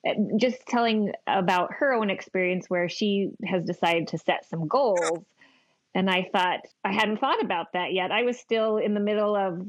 uh, 0.08 0.14
just 0.38 0.66
telling 0.68 1.14
about 1.28 1.74
her 1.74 1.94
own 1.94 2.10
experience 2.10 2.70
where 2.70 2.90
she 2.90 3.32
has 3.46 3.64
decided 3.64 4.10
to 4.10 4.18
set 4.18 4.46
some 4.50 4.68
goals. 4.68 5.24
And 5.96 6.10
I 6.10 6.28
thought, 6.32 6.62
I 6.84 6.92
hadn't 6.92 7.20
thought 7.20 7.42
about 7.42 7.74
that 7.74 7.94
yet. 7.94 8.12
I 8.12 8.24
was 8.24 8.38
still 8.38 8.78
in 8.78 8.94
the 8.94 9.00
middle 9.00 9.36
of 9.36 9.62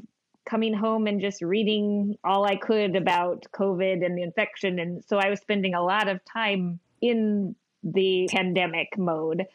coming 0.45 0.73
home 0.73 1.07
and 1.07 1.21
just 1.21 1.41
reading 1.41 2.17
all 2.23 2.45
I 2.45 2.55
could 2.55 2.95
about 2.95 3.45
COVID 3.53 4.05
and 4.05 4.17
the 4.17 4.23
infection. 4.23 4.79
And 4.79 5.03
so 5.05 5.17
I 5.17 5.29
was 5.29 5.39
spending 5.39 5.73
a 5.73 5.83
lot 5.83 6.07
of 6.07 6.19
time 6.25 6.79
in 7.01 7.55
the 7.83 8.27
pandemic 8.31 8.97
mode. 8.97 9.45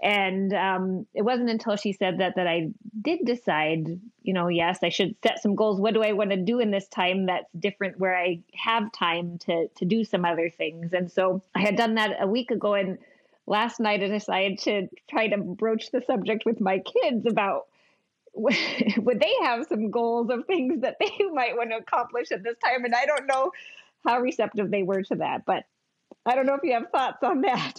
And 0.00 0.52
um, 0.54 1.06
it 1.12 1.22
wasn't 1.22 1.50
until 1.50 1.76
she 1.76 1.92
said 1.92 2.18
that 2.18 2.36
that 2.36 2.46
I 2.46 2.68
did 3.00 3.24
decide, 3.24 4.00
you 4.22 4.32
know, 4.32 4.48
yes, 4.48 4.78
I 4.82 4.90
should 4.90 5.16
set 5.22 5.42
some 5.42 5.56
goals. 5.56 5.80
What 5.80 5.94
do 5.94 6.02
I 6.02 6.12
want 6.12 6.30
to 6.30 6.36
do 6.36 6.60
in 6.60 6.70
this 6.70 6.86
time 6.88 7.26
that's 7.26 7.50
different, 7.58 7.98
where 7.98 8.16
I 8.16 8.40
have 8.54 8.92
time 8.92 9.38
to 9.46 9.68
to 9.68 9.84
do 9.84 10.04
some 10.04 10.24
other 10.24 10.50
things? 10.50 10.92
And 10.92 11.10
so 11.10 11.42
I 11.54 11.60
had 11.60 11.76
done 11.76 11.96
that 11.96 12.16
a 12.20 12.28
week 12.28 12.50
ago, 12.52 12.74
and 12.74 12.98
last 13.46 13.80
night 13.80 14.02
I 14.02 14.08
decided 14.08 14.58
to 14.60 14.88
try 15.10 15.28
to 15.28 15.38
broach 15.38 15.90
the 15.90 16.02
subject 16.06 16.44
with 16.46 16.60
my 16.60 16.78
kids 16.78 17.26
about 17.26 17.66
would 18.34 19.20
they 19.20 19.32
have 19.42 19.66
some 19.68 19.90
goals 19.90 20.30
of 20.30 20.46
things 20.46 20.82
that 20.82 20.96
they 21.00 21.10
might 21.32 21.56
want 21.56 21.70
to 21.70 21.76
accomplish 21.76 22.30
at 22.30 22.44
this 22.44 22.56
time, 22.64 22.84
and 22.84 22.94
I 22.94 23.04
don't 23.04 23.26
know 23.26 23.50
how 24.06 24.20
receptive 24.20 24.70
they 24.70 24.84
were 24.84 25.02
to 25.02 25.16
that, 25.16 25.44
but 25.44 25.64
I 26.26 26.34
don't 26.34 26.46
know 26.46 26.54
if 26.54 26.62
you 26.62 26.72
have 26.72 26.90
thoughts 26.90 27.22
on 27.22 27.40
that. 27.42 27.74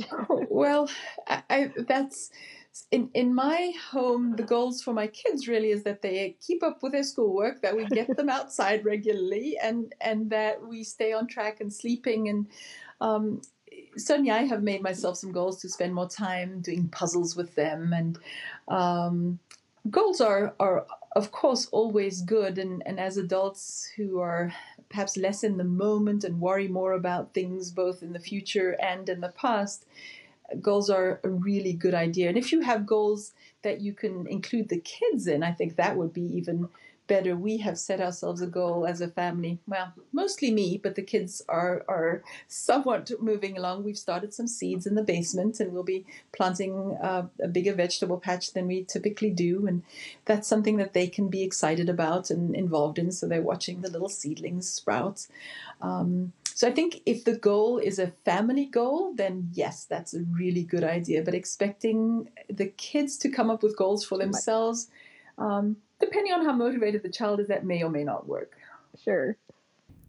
well, 0.50 0.90
I, 1.28 1.44
I, 1.50 1.72
that's 1.88 2.32
in 2.92 3.10
in 3.14 3.34
my 3.34 3.74
home. 3.92 4.36
The 4.36 4.44
goals 4.44 4.82
for 4.82 4.94
my 4.94 5.08
kids 5.08 5.48
really 5.48 5.72
is 5.72 5.84
that 5.84 6.02
they 6.02 6.36
keep 6.46 6.64
up 6.64 6.82
with 6.82 6.92
their 6.92 7.04
schoolwork, 7.04 7.62
that 7.62 7.76
we 7.76 7.86
get 7.86 8.16
them 8.16 8.30
outside 8.40 8.86
regularly, 8.86 9.58
and 9.62 9.94
and 10.02 10.30
that 10.30 10.62
we 10.62 10.84
stay 10.84 11.14
on 11.14 11.28
track 11.28 11.62
and 11.62 11.72
sleeping. 11.72 12.30
And 12.30 12.48
um, 13.02 13.42
certainly, 13.98 14.32
I 14.32 14.44
have 14.44 14.64
made 14.64 14.82
myself 14.82 15.18
some 15.18 15.32
goals 15.32 15.62
to 15.62 15.70
spend 15.70 15.94
more 15.94 16.10
time 16.10 16.62
doing 16.62 16.88
puzzles 16.90 17.36
with 17.36 17.54
them, 17.56 17.94
and 17.94 18.18
um, 18.68 19.40
goals 19.90 20.22
are 20.22 20.56
are 20.60 20.86
of 21.16 21.32
course 21.32 21.68
always 21.72 22.22
good. 22.22 22.58
And 22.58 22.84
and 22.86 23.00
as 23.00 23.18
adults 23.18 23.90
who 23.96 24.20
are 24.20 24.54
perhaps 24.90 25.18
less 25.18 25.44
in 25.44 25.58
the 25.58 25.64
moment 25.64 26.24
and 26.24 26.42
worry 26.42 26.68
more 26.68 26.94
about 26.94 27.34
things 27.34 27.72
both 27.72 28.02
in 28.02 28.14
the 28.14 28.20
future 28.20 28.76
and 28.82 29.08
in 29.08 29.22
the 29.22 29.30
past, 29.30 29.86
goals 30.62 30.90
are 30.90 31.20
a 31.24 31.30
really 31.30 31.74
good 31.74 31.94
idea. 31.94 32.28
And 32.30 32.38
if 32.38 32.52
you 32.52 32.62
have 32.62 32.86
goals 32.86 33.34
that 33.62 33.82
you 33.82 33.94
can 33.94 34.28
include 34.28 34.70
the 34.70 34.80
kids 34.80 35.28
in, 35.28 35.44
I 35.44 35.52
think 35.52 35.76
that 35.76 35.98
would 35.98 36.14
be 36.14 36.24
even 36.38 36.70
better. 37.10 37.36
We 37.36 37.58
have 37.58 37.78
set 37.78 38.00
ourselves 38.00 38.42
a 38.42 38.48
goal 38.48 38.86
as 38.86 39.02
a 39.02 39.10
family. 39.10 39.60
Well, 39.68 39.92
mostly 40.14 40.52
me, 40.52 40.80
but 40.82 40.96
the 40.96 41.02
kids 41.02 41.42
are 41.50 41.84
are 41.90 42.24
somewhat 42.48 43.12
moving 43.20 43.58
along. 43.58 43.84
We've 43.84 43.98
started 43.98 44.34
some 44.34 44.48
seeds 44.48 44.88
in 44.88 44.96
the 44.96 45.04
basement, 45.04 45.60
and 45.60 45.74
we'll 45.74 45.84
be 45.84 46.06
planting 46.32 46.98
uh, 47.02 47.28
a 47.44 47.50
bigger 47.50 47.74
vegetable 47.74 48.20
patch 48.20 48.54
than 48.54 48.68
we 48.68 48.86
typically 48.86 49.32
do. 49.32 49.68
And 49.68 49.84
that's 50.24 50.48
something 50.48 50.78
that 50.78 50.94
they 50.94 51.08
can 51.08 51.28
be 51.28 51.44
excited 51.44 51.90
about 51.90 52.30
and 52.30 52.56
involved 52.56 52.98
in. 52.98 53.12
So 53.12 53.28
they're 53.28 53.42
watching 53.42 53.82
the 53.82 53.92
little 53.92 54.08
seedlings 54.10 54.70
sprout. 54.70 55.28
Um, 55.82 56.32
so 56.54 56.68
I 56.68 56.72
think 56.72 57.02
if 57.06 57.24
the 57.24 57.38
goal 57.38 57.78
is 57.80 58.00
a 58.00 58.14
family 58.26 58.66
goal, 58.66 59.14
then 59.16 59.50
yes, 59.54 59.86
that's 59.86 60.14
a 60.14 60.24
really 60.40 60.64
good 60.64 60.84
idea. 60.84 61.24
But 61.24 61.34
expecting 61.34 62.30
the 62.50 62.68
kids 62.68 63.18
to 63.20 63.30
come 63.30 63.50
up 63.50 63.64
with 63.64 63.76
goals 63.76 64.06
for 64.06 64.18
themselves. 64.18 64.90
Um, 65.38 65.78
depending 66.00 66.34
on 66.34 66.46
how 66.46 66.54
motivated 66.54 67.04
the 67.04 67.10
child 67.10 67.40
is, 67.40 67.48
that 67.48 67.66
may 67.66 67.84
or 67.84 67.90
may 67.90 68.04
not 68.04 68.28
work. 68.28 68.58
Sure. 69.04 69.38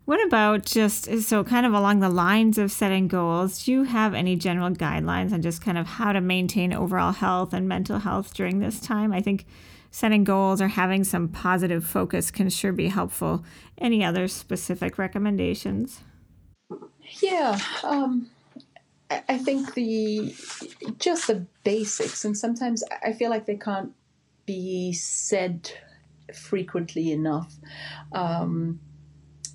What 0.05 0.27
about 0.27 0.65
just 0.67 1.23
so 1.23 1.45
kind 1.45 1.65
of 1.65 1.73
along 1.73 2.01
the 2.01 2.09
lines 2.09 2.59
of 2.59 2.73
setting 2.73 3.07
goals? 3.07 3.65
Do 3.65 3.73
you 3.73 3.83
have 3.85 4.13
any 4.13 4.35
general 4.35 4.71
guidelines 4.71 5.33
on 5.33 5.43
just 5.43 5.63
kind 5.63 5.79
of 5.79 5.87
how 5.87 6.13
to 6.13 6.21
maintain 6.21 6.73
overall 6.73 7.13
health 7.13 7.53
and 7.53 7.69
mental 7.69 8.01
health 8.01 8.35
during 8.35 8.59
this 8.59 8.81
time? 8.81 9.13
I 9.13 9.21
think 9.21 9.47
setting 9.93 10.25
goals 10.25 10.61
or 10.61 10.69
having 10.69 11.05
some 11.05 11.29
positive 11.29 11.85
focus 11.85 12.31
can 12.31 12.51
sure 12.51 12.73
be 12.73 12.89
helpful. 12.89 13.45
Any 13.79 14.05
other 14.05 14.27
specific 14.27 14.99
recommendations? 14.99 16.01
Yeah, 17.21 17.59
um, 17.85 18.31
I 19.11 19.39
think 19.39 19.75
the 19.75 20.35
just 20.99 21.27
the 21.27 21.47
basics, 21.65 22.25
and 22.25 22.37
sometimes 22.37 22.85
I 23.05 23.13
feel 23.13 23.31
like 23.31 23.47
they 23.47 23.57
can't 23.57 23.93
be 24.51 24.93
said 24.93 25.71
frequently 26.35 27.13
enough. 27.13 27.55
Um, 28.13 28.81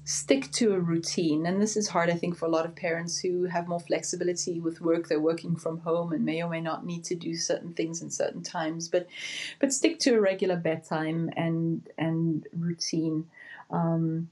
stick 0.05 0.51
to 0.51 0.73
a 0.73 0.79
routine. 0.79 1.45
And 1.45 1.61
this 1.61 1.75
is 1.75 1.89
hard, 1.89 2.09
I 2.09 2.13
think, 2.13 2.37
for 2.37 2.45
a 2.45 2.55
lot 2.57 2.65
of 2.65 2.75
parents 2.75 3.19
who 3.19 3.45
have 3.45 3.67
more 3.67 3.79
flexibility 3.79 4.59
with 4.59 4.79
work. 4.79 5.07
They're 5.07 5.19
working 5.19 5.55
from 5.57 5.79
home 5.79 6.13
and 6.13 6.23
may 6.23 6.41
or 6.41 6.49
may 6.49 6.61
not 6.61 6.85
need 6.85 7.03
to 7.05 7.15
do 7.15 7.35
certain 7.35 7.73
things 7.73 8.01
in 8.01 8.09
certain 8.09 8.43
times. 8.43 8.87
But 8.87 9.07
but 9.59 9.73
stick 9.73 9.99
to 9.99 10.15
a 10.15 10.21
regular 10.21 10.55
bedtime 10.55 11.29
and 11.35 11.89
and 11.97 12.47
routine. 12.57 13.27
Um, 13.69 14.29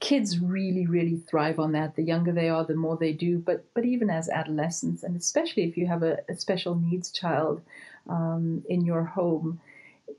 kids 0.00 0.40
really 0.40 0.86
really 0.86 1.16
thrive 1.28 1.58
on 1.60 1.72
that 1.72 1.94
the 1.94 2.02
younger 2.02 2.32
they 2.32 2.48
are 2.48 2.64
the 2.64 2.74
more 2.74 2.96
they 2.96 3.12
do 3.12 3.38
but 3.38 3.64
but 3.74 3.84
even 3.84 4.08
as 4.10 4.28
adolescents 4.28 5.02
and 5.02 5.14
especially 5.16 5.64
if 5.64 5.76
you 5.76 5.86
have 5.86 6.02
a, 6.02 6.18
a 6.28 6.34
special 6.34 6.74
needs 6.74 7.10
child 7.10 7.60
um, 8.08 8.64
in 8.68 8.84
your 8.84 9.04
home 9.04 9.60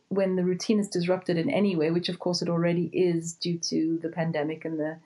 when 0.10 0.36
the 0.36 0.43
routine 0.43 0.80
is 0.80 0.88
disrupted 0.88 1.38
in 1.38 1.50
any 1.50 1.76
way, 1.76 1.91
which 1.91 2.10
of 2.10 2.19
course 2.19 2.41
it 2.41 2.50
already 2.50 2.89
is 2.93 3.34
due 3.34 3.58
to 3.60 4.00
the 4.02 4.10
pandemic 4.10 4.65
and 4.65 4.80
the 4.80 4.97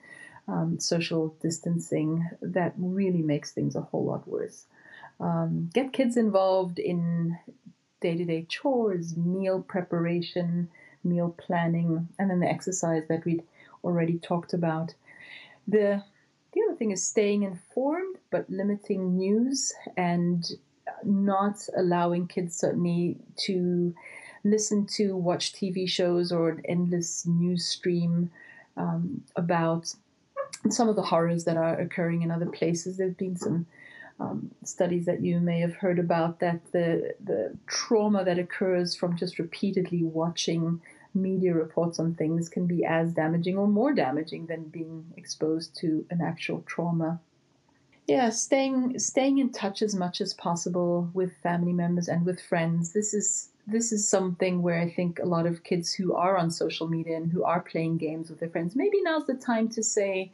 um, 0.48 0.78
social 0.78 1.36
distancing, 1.40 2.28
that 2.40 2.74
really 2.76 3.22
makes 3.22 3.52
things 3.52 3.76
a 3.76 3.80
whole 3.80 4.04
lot 4.04 4.26
worse. 4.26 4.64
Um, 5.20 5.70
get 5.72 5.92
kids 5.92 6.16
involved 6.16 6.78
in 6.78 7.38
day 8.00 8.16
to 8.16 8.24
day 8.24 8.46
chores, 8.48 9.16
meal 9.16 9.62
preparation, 9.62 10.68
meal 11.04 11.34
planning, 11.38 12.08
and 12.18 12.30
then 12.30 12.40
the 12.40 12.48
exercise 12.48 13.04
that 13.08 13.24
we'd 13.24 13.42
already 13.84 14.18
talked 14.18 14.52
about. 14.52 14.94
The 15.66 16.02
the 16.52 16.60
other 16.68 16.76
thing 16.76 16.90
is 16.90 17.06
staying 17.06 17.44
informed, 17.44 18.16
but 18.30 18.50
limiting 18.50 19.16
news 19.16 19.72
and 19.96 20.44
not 21.02 21.66
allowing 21.76 22.26
kids 22.26 22.58
certainly 22.58 23.16
to 23.46 23.94
listen 24.44 24.86
to, 24.86 25.16
watch 25.16 25.52
TV 25.52 25.88
shows 25.88 26.32
or 26.32 26.50
an 26.50 26.62
endless 26.66 27.26
news 27.26 27.64
stream 27.64 28.30
um, 28.76 29.22
about 29.36 29.92
some 30.70 30.88
of 30.88 30.96
the 30.96 31.02
horrors 31.02 31.44
that 31.44 31.56
are 31.56 31.78
occurring 31.80 32.22
in 32.22 32.30
other 32.30 32.46
places. 32.46 32.96
There's 32.96 33.14
been 33.14 33.36
some 33.36 33.66
um, 34.20 34.50
studies 34.64 35.06
that 35.06 35.22
you 35.22 35.40
may 35.40 35.60
have 35.60 35.74
heard 35.74 35.98
about 35.98 36.40
that 36.40 36.60
the 36.72 37.14
the 37.24 37.56
trauma 37.66 38.24
that 38.24 38.38
occurs 38.38 38.94
from 38.94 39.16
just 39.16 39.38
repeatedly 39.38 40.04
watching 40.04 40.80
media 41.14 41.54
reports 41.54 41.98
on 41.98 42.14
things 42.14 42.48
can 42.48 42.66
be 42.66 42.84
as 42.84 43.12
damaging 43.12 43.58
or 43.58 43.66
more 43.66 43.92
damaging 43.92 44.46
than 44.46 44.64
being 44.64 45.04
exposed 45.16 45.76
to 45.76 46.06
an 46.10 46.20
actual 46.20 46.62
trauma. 46.66 47.20
Yeah, 48.06 48.30
staying 48.30 48.98
staying 48.98 49.38
in 49.38 49.50
touch 49.52 49.80
as 49.80 49.94
much 49.94 50.20
as 50.20 50.34
possible 50.34 51.08
with 51.14 51.36
family 51.38 51.72
members 51.72 52.08
and 52.08 52.26
with 52.26 52.40
friends. 52.40 52.92
This 52.92 53.14
is 53.14 53.50
this 53.66 53.92
is 53.92 54.08
something 54.08 54.60
where 54.62 54.80
I 54.80 54.90
think 54.90 55.20
a 55.20 55.26
lot 55.26 55.46
of 55.46 55.62
kids 55.62 55.92
who 55.94 56.14
are 56.14 56.36
on 56.36 56.50
social 56.50 56.88
media 56.88 57.16
and 57.16 57.30
who 57.30 57.44
are 57.44 57.60
playing 57.60 57.98
games 57.98 58.28
with 58.28 58.40
their 58.40 58.50
friends, 58.50 58.74
maybe 58.74 59.00
now's 59.02 59.26
the 59.26 59.34
time 59.34 59.68
to 59.70 59.82
say, 59.84 60.32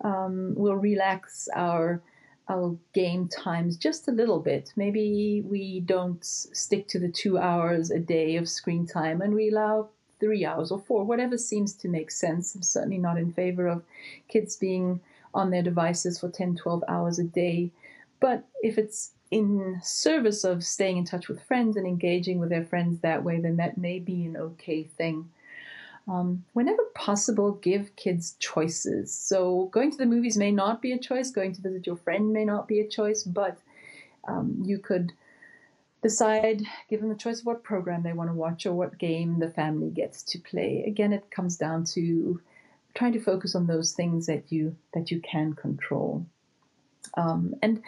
um, 0.00 0.54
we'll 0.56 0.74
relax 0.74 1.48
our 1.54 2.02
our 2.48 2.76
game 2.92 3.28
times 3.28 3.76
just 3.76 4.08
a 4.08 4.12
little 4.12 4.40
bit. 4.40 4.72
Maybe 4.76 5.42
we 5.44 5.80
don't 5.80 6.24
stick 6.24 6.88
to 6.88 6.98
the 6.98 7.08
two 7.08 7.38
hours 7.38 7.90
a 7.90 7.98
day 7.98 8.36
of 8.36 8.48
screen 8.48 8.86
time 8.86 9.20
and 9.20 9.34
we 9.34 9.50
allow 9.50 9.88
three 10.20 10.44
hours 10.44 10.70
or 10.70 10.78
four, 10.78 11.04
whatever 11.04 11.38
seems 11.38 11.74
to 11.74 11.88
make 11.88 12.10
sense. 12.10 12.54
I'm 12.54 12.62
certainly 12.62 12.98
not 12.98 13.18
in 13.18 13.32
favor 13.32 13.66
of 13.68 13.82
kids 14.28 14.56
being 14.56 15.00
on 15.36 15.50
their 15.50 15.62
devices 15.62 16.18
for 16.18 16.30
10, 16.30 16.56
12 16.56 16.82
hours 16.88 17.18
a 17.18 17.24
day. 17.24 17.70
But 18.20 18.44
if 18.62 18.78
it's 18.78 19.12
in 19.30 19.78
service 19.82 20.44
of 20.44 20.64
staying 20.64 20.96
in 20.96 21.04
touch 21.04 21.28
with 21.28 21.42
friends 21.42 21.76
and 21.76 21.86
engaging 21.86 22.38
with 22.38 22.48
their 22.48 22.64
friends 22.64 23.00
that 23.00 23.22
way, 23.22 23.38
then 23.40 23.56
that 23.56 23.76
may 23.76 23.98
be 23.98 24.24
an 24.24 24.36
okay 24.36 24.84
thing. 24.84 25.28
Um, 26.08 26.44
whenever 26.52 26.82
possible, 26.94 27.52
give 27.52 27.94
kids 27.96 28.36
choices. 28.38 29.12
So, 29.12 29.68
going 29.72 29.90
to 29.90 29.96
the 29.96 30.06
movies 30.06 30.36
may 30.36 30.52
not 30.52 30.80
be 30.80 30.92
a 30.92 30.98
choice, 30.98 31.30
going 31.30 31.52
to 31.54 31.60
visit 31.60 31.86
your 31.86 31.96
friend 31.96 32.32
may 32.32 32.44
not 32.44 32.68
be 32.68 32.80
a 32.80 32.88
choice, 32.88 33.24
but 33.24 33.58
um, 34.28 34.62
you 34.64 34.78
could 34.78 35.12
decide, 36.02 36.62
give 36.88 37.00
them 37.00 37.08
the 37.08 37.16
choice 37.16 37.40
of 37.40 37.46
what 37.46 37.64
program 37.64 38.04
they 38.04 38.12
want 38.12 38.30
to 38.30 38.34
watch 38.34 38.66
or 38.66 38.72
what 38.72 38.98
game 38.98 39.40
the 39.40 39.50
family 39.50 39.90
gets 39.90 40.22
to 40.22 40.38
play. 40.38 40.84
Again, 40.86 41.12
it 41.12 41.30
comes 41.30 41.56
down 41.56 41.84
to 41.94 42.40
trying 42.96 43.12
to 43.12 43.20
focus 43.20 43.54
on 43.54 43.66
those 43.66 43.92
things 43.92 44.26
that 44.26 44.50
you 44.50 44.74
that 44.94 45.10
you 45.10 45.20
can 45.20 45.52
control. 45.52 46.26
Um, 47.16 47.54
and 47.62 47.82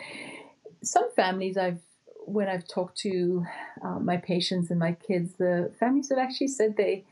some 0.83 1.11
families 1.16 1.57
I've 1.57 1.81
when 2.25 2.49
I've 2.49 2.68
talked 2.68 2.99
to 2.99 3.44
uh, 3.83 3.99
my 3.99 4.18
patients 4.18 4.71
and 4.71 4.79
my 4.79 4.92
kids, 4.92 5.33
the 5.38 5.73
families 5.81 6.11
have 6.11 6.18
actually 6.18 6.49
said 6.49 6.77
they 6.77 7.05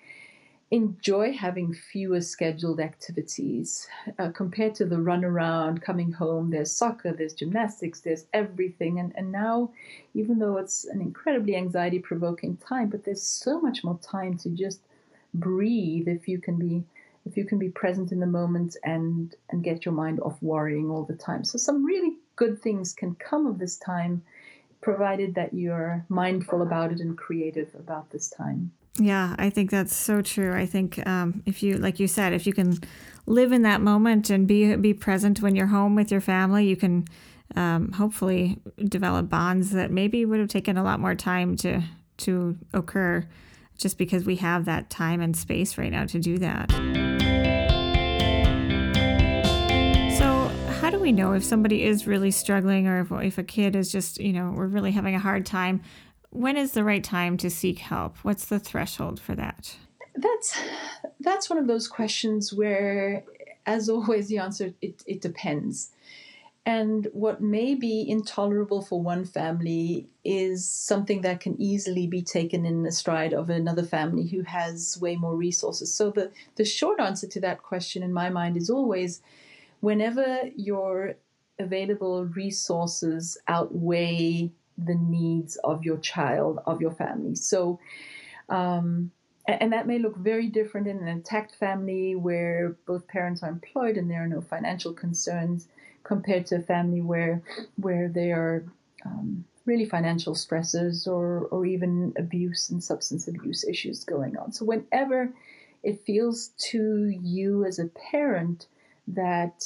enjoy 0.71 1.33
having 1.33 1.73
fewer 1.73 2.21
scheduled 2.21 2.81
activities 2.81 3.87
uh, 4.19 4.31
compared 4.31 4.75
to 4.75 4.85
the 4.85 5.01
run 5.01 5.25
around 5.25 5.81
coming 5.81 6.11
home 6.11 6.51
there's 6.51 6.73
soccer 6.73 7.13
there's 7.13 7.35
gymnastics 7.35 8.01
there's 8.01 8.27
everything 8.33 8.99
and, 8.99 9.13
and 9.17 9.31
now 9.31 9.71
even 10.15 10.41
though 10.41 10.57
it's 10.57 10.85
an 10.87 11.01
incredibly 11.01 11.55
anxiety 11.55 12.01
provoking 12.01 12.57
time 12.57 12.89
but 12.89 13.05
there's 13.05 13.23
so 13.23 13.61
much 13.61 13.85
more 13.85 13.99
time 14.03 14.37
to 14.37 14.49
just 14.49 14.81
breathe 15.35 16.09
if 16.09 16.27
you 16.27 16.41
can 16.41 16.57
be 16.57 16.83
if 17.27 17.37
you 17.37 17.45
can 17.45 17.59
be 17.59 17.69
present 17.69 18.13
in 18.13 18.21
the 18.21 18.27
moment 18.27 18.77
and 18.85 19.35
and 19.51 19.63
get 19.65 19.85
your 19.85 19.95
mind 19.95 20.21
off 20.21 20.41
worrying 20.41 20.91
all 20.91 21.05
the 21.05 21.15
time 21.15 21.45
so 21.45 21.59
some 21.59 21.85
really 21.85 22.17
good 22.37 22.61
things 22.63 22.93
can 22.93 23.15
come 23.17 23.47
of 23.47 23.59
this 23.59 23.77
time 23.77 24.23
provided 24.81 25.35
that 25.35 25.53
you're 25.53 26.05
mindful 26.09 26.63
about 26.63 26.93
it 26.93 27.01
and 27.01 27.19
creative 27.19 27.75
about 27.75 28.11
this 28.11 28.31
time 28.31 28.71
yeah, 28.99 29.35
I 29.39 29.51
think 29.51 29.71
that's 29.71 29.95
so 29.95 30.23
true. 30.23 30.55
I 30.55 30.65
think 30.67 31.07
um, 31.07 31.43
if 31.45 31.63
you, 31.63 31.77
like 31.77 32.01
you 32.01 32.09
said, 32.09 32.33
if 32.33 32.47
you 32.47 32.53
can 32.53 32.79
live 33.27 33.53
in 33.53 33.63
that 33.63 33.81
moment 33.81 34.31
and 34.31 34.47
be 34.47 34.75
be 34.77 34.95
present 34.95 35.43
when 35.43 35.55
you're 35.55 35.67
home 35.67 35.95
with 35.95 36.11
your 36.11 36.21
family, 36.21 36.67
you 36.67 36.77
can 36.77 37.05
um, 37.55 37.93
hopefully 37.93 38.59
develop 38.85 39.29
bonds 39.29 39.71
that 39.73 39.91
maybe 39.91 40.25
would 40.25 40.41
have 40.41 40.49
taken 40.49 40.77
a 40.77 40.83
lot 40.83 41.01
more 41.01 41.15
time 41.15 41.57
to 41.57 41.83
to 42.19 42.57
occur, 42.73 43.27
just 43.77 43.99
because 43.99 44.25
we 44.25 44.37
have 44.37 44.65
that 44.65 44.89
time 44.89 45.21
and 45.21 45.37
space 45.37 45.77
right 45.77 45.93
now 45.93 46.07
to 46.07 46.19
do 46.19 46.39
that. 46.39 46.96
How 50.87 50.93
do 50.93 51.01
we 51.01 51.11
know 51.11 51.33
if 51.33 51.43
somebody 51.43 51.83
is 51.83 52.07
really 52.07 52.31
struggling, 52.31 52.87
or 52.87 53.01
if, 53.01 53.11
if 53.11 53.39
a 53.39 53.43
kid 53.43 53.75
is 53.75 53.91
just, 53.91 54.21
you 54.21 54.33
know, 54.33 54.53
we're 54.55 54.69
really 54.69 54.93
having 54.93 55.17
a 55.17 55.19
hard 55.19 55.45
time? 55.45 55.83
when 56.37 56.57
is 56.57 56.73
the 56.73 56.85
right 56.85 57.03
time 57.03 57.37
to 57.39 57.51
seek 57.51 57.79
help? 57.79 58.19
What's 58.19 58.47
the 58.47 58.59
threshold 58.59 59.19
for 59.19 59.35
that? 59.35 59.77
That's 60.15 60.59
that's 61.21 61.51
one 61.51 61.59
of 61.59 61.67
those 61.67 61.89
questions 61.89 62.53
where, 62.53 63.25
as 63.65 63.89
always, 63.95 64.29
the 64.29 64.39
answer 64.39 64.75
it, 64.81 65.03
it 65.07 65.21
depends. 65.21 65.91
And 66.65 67.07
what 67.13 67.41
may 67.41 67.77
be 67.77 68.05
intolerable 68.09 68.83
for 68.83 69.01
one 69.01 69.25
family 69.25 70.09
is 70.25 70.69
something 70.69 71.23
that 71.23 71.41
can 71.41 71.61
easily 71.61 72.09
be 72.09 72.23
taken 72.23 72.67
in 72.67 72.83
the 72.83 72.91
stride 72.91 73.33
of 73.33 73.51
another 73.51 73.85
family 73.85 74.27
who 74.27 74.43
has 74.43 74.99
way 75.01 75.15
more 75.15 75.37
resources. 75.37 75.95
So 75.95 76.11
the, 76.11 76.33
the 76.57 76.65
short 76.65 76.99
answer 76.99 77.29
to 77.29 77.41
that 77.43 77.63
question 77.63 78.03
in 78.03 78.13
my 78.13 78.31
mind 78.31 78.57
is 78.57 78.69
always 78.69 79.23
whenever 79.87 80.41
your 80.57 81.15
available 81.61 82.25
resources 82.25 83.39
outweigh 83.47 84.51
the 84.77 84.97
needs 84.97 85.55
of 85.63 85.85
your 85.85 85.97
child, 85.99 86.59
of 86.67 86.81
your 86.81 86.91
family. 86.91 87.37
So, 87.37 87.79
um, 88.49 89.13
and 89.47 89.73
that 89.73 89.87
may 89.87 90.01
look 90.01 90.17
very 90.17 90.49
different 90.49 90.89
in 90.89 90.99
an 90.99 91.07
intact 91.07 91.55
family 91.55 92.17
where 92.17 92.77
both 92.85 93.07
parents 93.07 93.45
are 93.45 93.49
employed 93.49 93.97
and 93.97 94.11
there 94.11 94.25
are 94.25 94.27
no 94.27 94.41
financial 94.41 94.93
concerns 94.93 95.69
compared 96.03 96.47
to 96.47 96.57
a 96.57 96.63
family 96.63 97.01
where 97.01 97.41
where 97.77 98.09
there 98.09 98.37
are 98.45 98.65
um, 99.05 99.45
really 99.67 99.85
financial 99.85 100.35
stresses 100.35 101.07
or 101.07 101.47
or 101.53 101.65
even 101.65 102.13
abuse 102.19 102.71
and 102.71 102.83
substance 102.83 103.29
abuse 103.29 103.63
issues 103.63 104.03
going 104.03 104.37
on. 104.37 104.51
So 104.51 104.65
whenever 104.65 105.33
it 105.85 106.05
feels 106.05 106.49
to 106.71 107.09
you 107.23 107.65
as 107.65 107.79
a 107.79 107.87
parent 108.11 108.67
that 109.09 109.65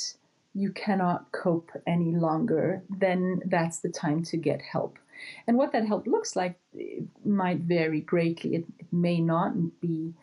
you 0.54 0.72
cannot 0.72 1.30
cope 1.32 1.70
any 1.86 2.14
longer, 2.14 2.82
then 2.88 3.40
that's 3.46 3.78
the 3.80 3.88
time 3.88 4.22
to 4.24 4.36
get 4.36 4.60
help. 4.60 4.98
And 5.46 5.56
what 5.56 5.72
that 5.72 5.86
help 5.86 6.06
looks 6.06 6.34
like 6.34 6.58
might 7.24 7.60
vary 7.60 8.00
greatly. 8.00 8.56
It, 8.56 8.64
it 8.78 8.86
may 8.92 9.20
not 9.20 9.52
be 9.80 10.14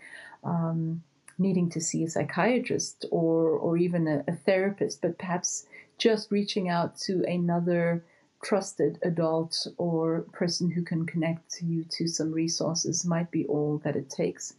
um, 0.43 1.03
needing 1.37 1.69
to 1.69 1.79
see 1.79 2.03
a 2.03 2.09
psychiatrist 2.09 3.05
or, 3.11 3.51
or 3.51 3.77
even 3.77 4.07
a, 4.07 4.23
a 4.27 4.35
therapist, 4.35 5.01
but 5.01 5.17
perhaps 5.17 5.67
just 5.97 6.31
reaching 6.31 6.69
out 6.69 6.97
to 6.97 7.23
another 7.27 8.03
trusted 8.43 8.99
adult 9.03 9.67
or 9.77 10.25
person 10.31 10.69
who 10.69 10.83
can 10.83 11.05
connect 11.05 11.61
you 11.61 11.83
to 11.89 12.07
some 12.07 12.31
resources 12.31 13.05
might 13.05 13.31
be 13.31 13.45
all 13.47 13.81
that 13.83 13.95
it 13.95 14.09
takes. 14.09 14.53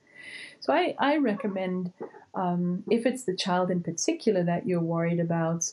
So 0.61 0.73
I, 0.73 0.95
I 0.99 1.17
recommend, 1.17 1.93
um, 2.35 2.85
if 2.91 3.07
it's 3.07 3.25
the 3.25 3.37
child 3.37 3.71
in 3.71 3.83
particular 3.83 4.43
that 4.45 4.67
you're 4.67 4.81
worried 4.81 5.21
about, 5.21 5.73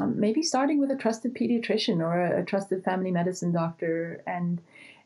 um, 0.00 0.18
maybe 0.18 0.42
starting 0.42 0.78
with 0.78 0.90
a 0.90 0.96
trusted 0.96 1.34
pediatrician 1.34 2.00
or 2.00 2.20
a, 2.20 2.40
a, 2.40 2.44
trusted 2.44 2.82
family 2.82 3.10
medicine 3.10 3.52
doctor 3.52 4.22
and 4.26 4.60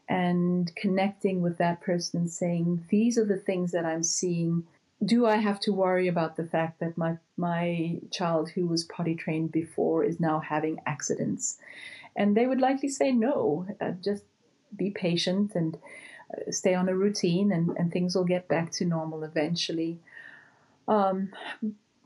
and 0.09 0.75
connecting 0.77 1.43
with 1.43 1.59
that 1.59 1.81
person 1.81 2.21
and 2.21 2.31
saying 2.31 2.85
these 2.91 3.19
are 3.19 3.25
the 3.25 3.37
things 3.37 3.73
that 3.73 3.85
I'm 3.85 4.05
seeing. 4.05 4.65
Do 5.05 5.27
I 5.27 5.37
have 5.37 5.59
to 5.61 5.73
worry 5.73 6.07
about 6.07 6.37
the 6.37 6.45
fact 6.45 6.79
that 6.79 6.97
my 6.97 7.17
my 7.37 7.99
child 8.13 8.51
who 8.51 8.67
was 8.67 8.85
potty 8.85 9.17
trained 9.17 9.51
before 9.51 10.05
is 10.05 10.21
now 10.21 10.39
having 10.39 10.79
accidents? 10.87 11.59
And 12.15 12.37
they 12.37 12.47
would 12.47 12.61
likely 12.61 12.89
say 12.89 13.11
no. 13.11 13.67
Uh, 13.81 13.91
just 14.03 14.23
be 14.77 14.91
patient 14.91 15.55
and 15.55 15.77
stay 16.51 16.75
on 16.75 16.89
a 16.89 16.97
routine, 16.97 17.53
and, 17.53 17.77
and 17.77 17.93
things 17.93 18.15
will 18.15 18.25
get 18.25 18.49
back 18.49 18.71
to 18.73 18.85
normal 18.85 19.25
eventually. 19.25 19.99
Um, 20.89 21.31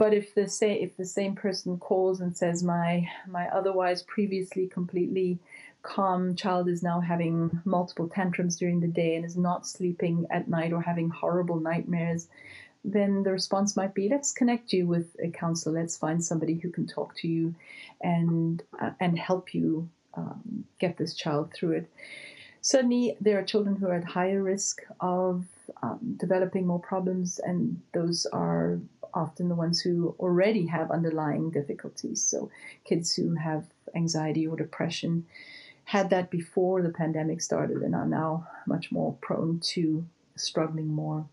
but 0.01 0.15
if 0.15 0.35
the 0.35 0.49
say 0.49 0.81
if 0.81 0.97
the 0.97 1.05
same 1.05 1.35
person 1.35 1.79
calls 1.79 2.21
and 2.21 2.35
says 2.35 2.63
my 2.63 3.07
my 3.29 3.49
otherwise 3.49 4.03
previously 4.03 4.67
completely 4.67 5.39
calm 5.83 6.35
child 6.35 6.69
is 6.69 6.83
now 6.83 7.01
having 7.01 7.61
multiple 7.65 8.09
tantrums 8.09 8.57
during 8.57 8.81
the 8.81 8.89
day 8.89 9.17
and 9.17 9.25
is 9.25 9.37
not 9.37 9.67
sleeping 9.67 10.27
at 10.31 10.49
night 10.49 10.73
or 10.73 10.81
having 10.81 11.11
horrible 11.11 11.61
nightmares, 11.61 12.29
then 12.85 13.23
the 13.23 13.33
response 13.33 13.77
might 13.77 13.95
be 13.95 14.09
let's 14.09 14.33
connect 14.33 14.73
you 14.73 14.87
with 14.87 15.15
a 15.23 15.29
counselor. 15.29 15.79
Let's 15.79 15.99
find 15.99 16.25
somebody 16.25 16.55
who 16.55 16.71
can 16.71 16.87
talk 16.87 17.15
to 17.17 17.29
you 17.29 17.55
and 18.01 18.63
uh, 18.81 18.93
and 19.01 19.19
help 19.19 19.55
you 19.55 19.89
um, 20.15 20.65
get 20.79 20.97
this 20.97 21.15
child 21.15 21.53
through 21.53 21.73
it. 21.73 21.91
Certainly, 22.63 23.17
there 23.21 23.39
are 23.39 23.45
children 23.45 23.77
who 23.77 23.87
are 23.87 23.95
at 23.95 24.05
higher 24.05 24.43
risk 24.43 24.83
of 25.01 25.47
um, 25.83 26.17
developing 26.19 26.67
more 26.67 26.81
problems, 26.81 27.39
and 27.39 27.81
those 27.93 28.27
are 28.27 28.79
often 29.15 29.49
the 29.49 29.55
ones 29.55 29.81
who 29.81 30.15
already 30.19 30.67
have 30.67 30.91
underlying 30.91 31.51
difficulties. 31.51 32.23
So, 32.23 32.51
kids 32.85 33.15
who 33.15 33.35
have 33.35 33.65
anxiety 33.95 34.47
or 34.47 34.57
depression 34.57 35.27
had 35.85 36.11
that 36.11 36.31
before 36.31 36.83
the 36.83 36.91
pandemic 36.91 37.41
started 37.41 37.79
and 37.79 37.95
are 37.95 38.07
now 38.07 38.47
much 38.67 38.93
more 38.93 39.17
prone 39.21 39.59
to 39.59 40.05
struggling 40.37 40.87
more. 40.87 41.27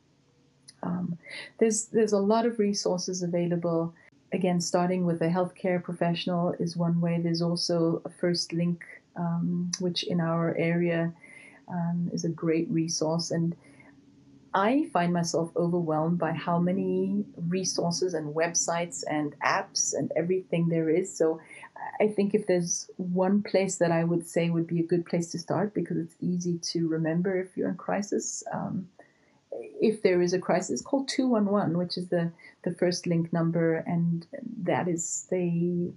Um, 0.83 1.17
there's 1.59 1.85
there's 1.85 2.13
a 2.13 2.19
lot 2.19 2.45
of 2.45 2.59
resources 2.59 3.21
available. 3.21 3.93
Again, 4.31 4.59
starting 4.59 5.05
with 5.05 5.21
a 5.21 5.29
healthcare 5.29 5.81
professional 5.81 6.53
is 6.59 6.75
one 6.75 6.99
way. 6.99 7.19
There's 7.19 7.41
also 7.41 8.01
a 8.03 8.09
First 8.09 8.51
Link, 8.51 8.83
um, 9.17 9.71
which 9.79 10.03
in 10.03 10.19
our 10.21 10.55
area 10.57 11.13
um, 11.67 12.09
is 12.13 12.23
a 12.23 12.29
great 12.29 12.69
resource 12.69 13.31
and 13.31 13.55
I 14.53 14.87
find 14.91 15.13
myself 15.13 15.51
overwhelmed 15.55 16.17
by 16.17 16.31
how 16.31 16.57
many 16.57 17.25
resources 17.47 18.15
and 18.15 18.33
websites 18.33 19.03
and 19.07 19.35
apps 19.45 19.93
and 19.93 20.11
everything 20.15 20.69
there 20.69 20.89
is. 20.89 21.15
So 21.15 21.39
I 21.99 22.07
think 22.07 22.33
if 22.33 22.47
there's 22.47 22.89
one 22.97 23.43
place 23.43 23.77
that 23.77 23.91
I 23.91 24.03
would 24.03 24.27
say 24.27 24.49
would 24.49 24.65
be 24.65 24.79
a 24.79 24.87
good 24.87 25.05
place 25.05 25.31
to 25.31 25.39
start 25.39 25.75
because 25.75 25.97
it's 25.97 26.15
easy 26.21 26.57
to 26.71 26.87
remember 26.87 27.39
if 27.39 27.55
you're 27.55 27.69
in 27.69 27.75
crisis. 27.75 28.43
Um, 28.51 28.87
if 29.81 30.01
there 30.01 30.21
is 30.21 30.33
a 30.33 30.39
crisis, 30.39 30.81
call 30.81 31.05
211, 31.05 31.77
which 31.77 31.97
is 31.97 32.07
the, 32.09 32.31
the 32.63 32.71
first 32.71 33.07
link 33.07 33.31
number, 33.31 33.77
and 33.87 34.25
that 34.63 34.87
is 34.87 35.27
they 35.29 35.91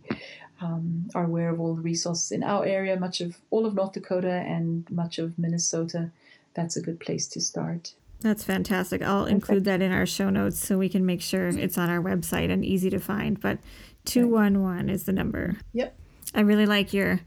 um, 0.61 1.09
are 1.15 1.25
aware 1.25 1.51
of 1.51 1.61
all 1.61 1.75
the 1.75 1.83
resources 1.83 2.31
in 2.33 2.43
our 2.43 2.65
area, 2.65 2.99
much 2.99 3.21
of 3.21 3.39
all 3.51 3.67
of 3.67 3.75
North 3.75 3.93
Dakota 3.93 4.31
and 4.31 4.91
much 4.91 5.19
of 5.19 5.39
Minnesota. 5.39 6.11
That's 6.55 6.77
a 6.77 6.83
good 6.83 7.01
place 7.01 7.27
to 7.29 7.41
start. 7.41 7.95
That's 8.21 8.45
fantastic. 8.45 9.03
I'll 9.03 9.25
include 9.25 9.65
that 9.65 9.81
in 9.81 9.93
our 9.93 10.05
show 10.05 10.29
notes 10.29 10.59
so 10.59 10.77
we 10.77 10.91
can 10.91 11.07
make 11.07 11.23
sure 11.23 11.49
it's 11.49 11.79
on 11.79 11.89
our 11.89 12.03
website 12.03 12.51
and 12.51 12.65
easy 12.65 12.91
to 12.91 12.99
find. 12.99 13.41
But 13.41 13.59
211 14.05 14.91
is 14.91 15.05
the 15.05 15.13
number. 15.13 15.57
Yep. 15.73 15.97
I 16.35 16.41
really 16.41 16.67
like 16.67 16.93
your 16.93 17.21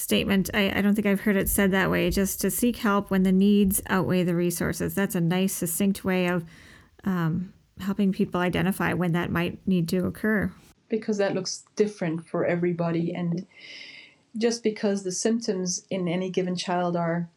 statement. 0.00 0.50
I, 0.54 0.78
I 0.78 0.80
don't 0.80 0.94
think 0.94 1.06
I've 1.06 1.20
heard 1.20 1.36
it 1.36 1.48
said 1.48 1.70
that 1.72 1.90
way. 1.90 2.10
Just 2.10 2.40
to 2.40 2.50
seek 2.50 2.76
help 2.76 3.10
when 3.10 3.22
the 3.22 3.32
needs 3.32 3.82
outweigh 3.88 4.24
the 4.24 4.34
resources. 4.34 4.94
That's 4.94 5.14
a 5.14 5.20
nice, 5.20 5.52
succinct 5.52 6.04
way 6.04 6.26
of 6.26 6.44
um, 7.04 7.52
helping 7.80 8.12
people 8.12 8.40
identify 8.40 8.92
when 8.92 9.12
that 9.12 9.30
might 9.30 9.66
need 9.66 9.88
to 9.90 10.06
occur. 10.06 10.52
Because 10.88 11.18
that 11.18 11.34
looks 11.34 11.64
different 11.76 12.26
for 12.26 12.44
everybody. 12.44 13.12
And 13.14 13.46
just 14.36 14.62
because 14.62 15.02
the 15.02 15.12
symptoms 15.12 15.84
in 15.90 16.08
any 16.08 16.30
given 16.30 16.56
child 16.56 16.96
are 16.96 17.28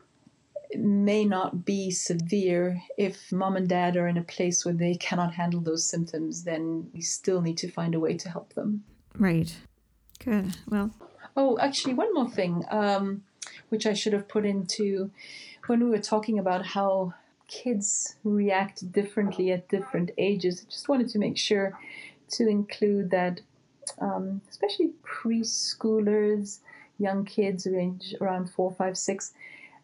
may 0.76 1.24
not 1.24 1.66
be 1.66 1.92
severe 1.92 2.82
if 2.98 3.32
mom 3.32 3.56
and 3.56 3.70
dad 3.70 3.96
are 3.96 4.08
in 4.08 4.18
a 4.18 4.24
place 4.24 4.66
where 4.66 4.74
they 4.74 4.96
cannot 4.96 5.32
handle 5.32 5.62
those 5.62 5.88
symptoms 5.88 6.44
then 6.44 6.90
we 6.94 7.02
still 7.02 7.42
need 7.42 7.58
to 7.58 7.70
find 7.70 7.94
a 7.94 8.00
way 8.00 8.18
to 8.18 8.28
help 8.28 8.54
them 8.54 8.84
right 9.20 9.56
good 10.24 10.58
well 10.68 10.90
oh 11.36 11.58
actually 11.60 11.94
one 11.94 12.14
more 12.14 12.30
thing 12.30 12.64
um, 12.70 13.24
which 13.70 13.86
i 13.86 13.94
should 13.94 14.14
have 14.14 14.28
put 14.28 14.46
into 14.46 15.10
when 15.68 15.84
we 15.84 15.90
were 15.90 16.00
talking 16.00 16.40
about 16.40 16.66
how 16.66 17.14
kids 17.48 18.16
react 18.24 18.92
differently 18.92 19.52
at 19.52 19.68
different 19.70 20.12
ages 20.18 20.66
i 20.66 20.72
just 20.72 20.90
wanted 20.90 21.10
to 21.10 21.20
make 21.20 21.38
sure 21.38 21.78
to 22.30 22.48
include 22.48 23.12
that 23.12 23.42
um, 24.00 24.42
especially 24.50 24.92
preschoolers 25.04 26.60
young 27.00 27.26
kids 27.26 27.68
range 27.68 28.16
around 28.22 28.50
four 28.50 28.72
five 28.72 28.98
six 28.98 29.34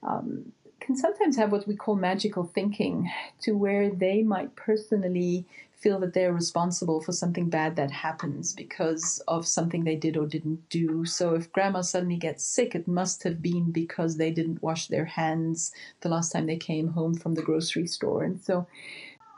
um, 0.04 0.52
can 0.80 0.96
sometimes 0.96 1.38
have 1.38 1.52
what 1.52 1.68
we 1.68 1.76
call 1.76 1.96
magical 1.96 2.44
thinking, 2.44 3.12
to 3.42 3.52
where 3.52 3.90
they 3.90 4.24
might 4.24 4.56
personally 4.56 5.46
feel 5.80 6.00
that 6.00 6.14
they're 6.14 6.34
responsible 6.34 7.02
for 7.02 7.14
something 7.14 7.50
bad 7.50 7.76
that 7.78 7.92
happens 7.92 8.54
because 8.54 9.22
of 9.28 9.48
something 9.48 9.84
they 9.84 9.96
did 9.96 10.18
or 10.18 10.28
didn't 10.28 10.70
do. 10.70 11.06
So 11.06 11.36
if 11.36 11.52
grandma 11.52 11.82
suddenly 11.82 12.18
gets 12.18 12.44
sick, 12.44 12.76
it 12.76 12.88
must 12.88 13.24
have 13.24 13.42
been 13.42 13.72
because 13.72 14.18
they 14.18 14.32
didn't 14.32 14.62
wash 14.62 14.88
their 14.88 15.06
hands 15.06 15.72
the 16.02 16.10
last 16.10 16.32
time 16.32 16.48
they 16.48 16.58
came 16.58 16.90
home 16.90 17.14
from 17.14 17.36
the 17.36 17.42
grocery 17.42 17.88
store. 17.88 18.24
And 18.24 18.42
so 18.42 18.68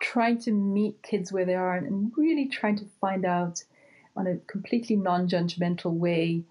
trying 0.01 0.39
to 0.39 0.51
meet 0.51 1.03
kids 1.03 1.31
where 1.31 1.45
they 1.45 1.55
are 1.55 1.75
and 1.75 2.11
really 2.17 2.47
trying 2.47 2.77
to 2.77 2.85
find 2.99 3.23
out 3.23 3.63
on 4.17 4.25
a 4.25 4.37
completely 4.47 4.95
non 4.95 5.29
judgmental 5.29 5.93
way 5.93 6.43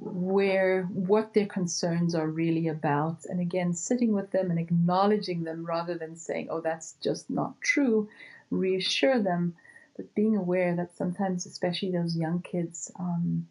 where 0.00 0.84
what 0.84 1.34
their 1.34 1.46
concerns 1.46 2.14
are 2.14 2.28
really 2.28 2.68
about 2.68 3.18
and 3.26 3.38
again 3.38 3.74
sitting 3.74 4.12
with 4.12 4.30
them 4.30 4.50
and 4.50 4.58
acknowledging 4.58 5.44
them 5.44 5.62
rather 5.64 5.98
than 5.98 6.16
saying 6.16 6.48
oh 6.50 6.60
that's 6.60 6.94
just 7.02 7.28
not 7.28 7.60
true 7.60 8.08
reassure 8.50 9.22
them 9.22 9.54
but 9.96 10.14
being 10.14 10.36
aware 10.36 10.74
that 10.76 10.96
sometimes 10.96 11.46
especially 11.46 11.90
those 11.90 12.16
young 12.16 12.40
kids 12.42 12.90
um, 12.98 13.46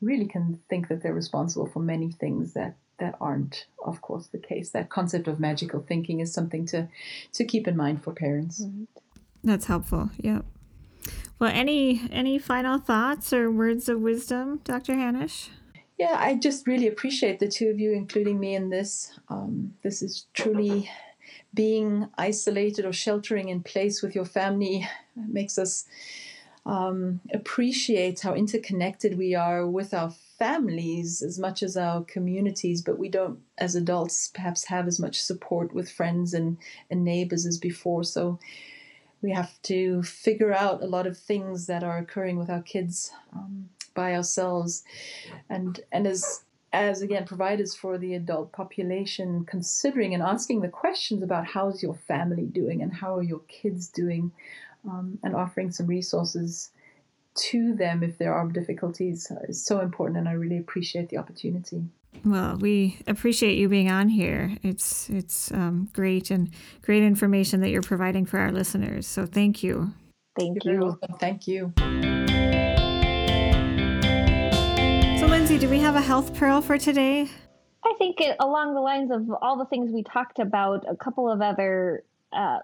really 0.00 0.26
can 0.26 0.58
think 0.68 0.88
that 0.88 1.02
they're 1.02 1.14
responsible 1.14 1.66
for 1.66 1.80
many 1.80 2.10
things 2.10 2.54
that 2.54 2.76
that 2.98 3.14
aren't 3.20 3.66
of 3.84 4.00
course 4.00 4.28
the 4.28 4.38
case. 4.38 4.70
That 4.70 4.88
concept 4.88 5.28
of 5.28 5.38
magical 5.38 5.80
thinking 5.80 6.20
is 6.20 6.32
something 6.32 6.66
to 6.66 6.88
to 7.34 7.44
keep 7.44 7.68
in 7.68 7.76
mind 7.76 8.02
for 8.02 8.12
parents. 8.12 8.64
That's 9.44 9.66
helpful. 9.66 10.10
Yeah. 10.16 10.40
well 11.38 11.52
any 11.52 12.02
any 12.10 12.38
final 12.38 12.78
thoughts 12.78 13.32
or 13.32 13.50
words 13.50 13.88
of 13.88 14.00
wisdom 14.00 14.60
dr 14.64 14.92
hanisch 14.92 15.50
yeah, 15.98 16.16
I 16.18 16.34
just 16.34 16.66
really 16.66 16.88
appreciate 16.88 17.38
the 17.38 17.48
two 17.48 17.68
of 17.68 17.78
you 17.78 17.92
including 17.92 18.38
me 18.38 18.54
in 18.54 18.68
this. 18.68 19.18
Um, 19.30 19.72
this 19.82 20.02
is 20.02 20.26
truly 20.34 20.90
being 21.56 22.08
isolated 22.16 22.84
or 22.84 22.92
sheltering 22.92 23.48
in 23.48 23.62
place 23.62 24.02
with 24.02 24.14
your 24.14 24.26
family 24.26 24.86
makes 25.16 25.58
us 25.58 25.86
um, 26.66 27.20
appreciate 27.32 28.20
how 28.20 28.34
interconnected 28.34 29.16
we 29.16 29.34
are 29.34 29.66
with 29.66 29.94
our 29.94 30.10
families 30.38 31.22
as 31.22 31.38
much 31.38 31.62
as 31.62 31.76
our 31.76 32.04
communities, 32.04 32.82
but 32.82 32.98
we 32.98 33.08
don't, 33.08 33.38
as 33.56 33.74
adults, 33.74 34.28
perhaps 34.34 34.64
have 34.64 34.86
as 34.86 35.00
much 35.00 35.20
support 35.20 35.72
with 35.72 35.90
friends 35.90 36.34
and, 36.34 36.58
and 36.90 37.04
neighbors 37.04 37.46
as 37.46 37.56
before. 37.56 38.04
So 38.04 38.38
we 39.22 39.32
have 39.32 39.60
to 39.62 40.02
figure 40.02 40.52
out 40.52 40.82
a 40.82 40.86
lot 40.86 41.06
of 41.06 41.16
things 41.16 41.66
that 41.66 41.82
are 41.82 41.98
occurring 41.98 42.38
with 42.38 42.50
our 42.50 42.62
kids. 42.62 43.10
Um, 43.32 43.70
by 43.96 44.14
ourselves 44.14 44.84
and 45.48 45.80
and 45.90 46.06
as 46.06 46.44
as 46.76 47.02
again 47.02 47.24
providers 47.24 47.74
for 47.74 47.98
the 47.98 48.14
adult 48.14 48.52
population 48.52 49.44
considering 49.46 50.14
and 50.14 50.22
asking 50.22 50.60
the 50.60 50.68
questions 50.68 51.22
about 51.22 51.46
how's 51.46 51.82
your 51.82 51.94
family 51.94 52.44
doing 52.44 52.82
and 52.82 52.92
how 52.92 53.16
are 53.16 53.22
your 53.22 53.40
kids 53.48 53.88
doing 53.88 54.30
um, 54.88 55.18
and 55.22 55.34
offering 55.34 55.70
some 55.70 55.86
resources 55.86 56.70
to 57.34 57.74
them 57.74 58.02
if 58.02 58.18
there 58.18 58.34
are 58.34 58.46
difficulties 58.48 59.30
is 59.48 59.64
so 59.64 59.80
important 59.80 60.18
and 60.18 60.28
i 60.28 60.32
really 60.32 60.58
appreciate 60.58 61.08
the 61.08 61.16
opportunity 61.16 61.82
well, 62.24 62.56
we 62.56 62.98
appreciate 63.06 63.58
you 63.58 63.68
being 63.68 63.90
on 63.90 64.08
here. 64.08 64.56
It's 64.62 65.10
it's 65.10 65.52
um, 65.52 65.90
great 65.92 66.30
and 66.30 66.50
great 66.80 67.02
information 67.02 67.60
that 67.60 67.68
you're 67.68 67.82
providing 67.82 68.24
for 68.24 68.38
our 68.38 68.50
listeners. 68.50 69.06
So 69.06 69.26
thank 69.26 69.62
you. 69.62 69.92
Thank 70.38 70.64
you. 70.64 70.98
Thank 71.20 71.46
you. 71.46 71.74
Do 75.58 75.70
we 75.70 75.78
have 75.78 75.96
a 75.96 76.02
health 76.02 76.34
pearl 76.34 76.60
for 76.60 76.76
today? 76.76 77.30
I 77.82 77.94
think 77.96 78.20
it, 78.20 78.36
along 78.40 78.74
the 78.74 78.80
lines 78.82 79.10
of 79.10 79.30
all 79.40 79.56
the 79.56 79.64
things 79.64 79.90
we 79.90 80.02
talked 80.02 80.38
about, 80.38 80.84
a 80.86 80.94
couple 80.94 81.30
of 81.30 81.40
other 81.40 82.04
uh, 82.30 82.58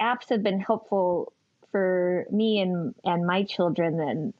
apps 0.00 0.28
have 0.28 0.40
been 0.40 0.60
helpful 0.60 1.32
for 1.72 2.26
me 2.30 2.60
and, 2.60 2.94
and 3.04 3.26
my 3.26 3.42
children, 3.42 3.98
and 3.98 4.34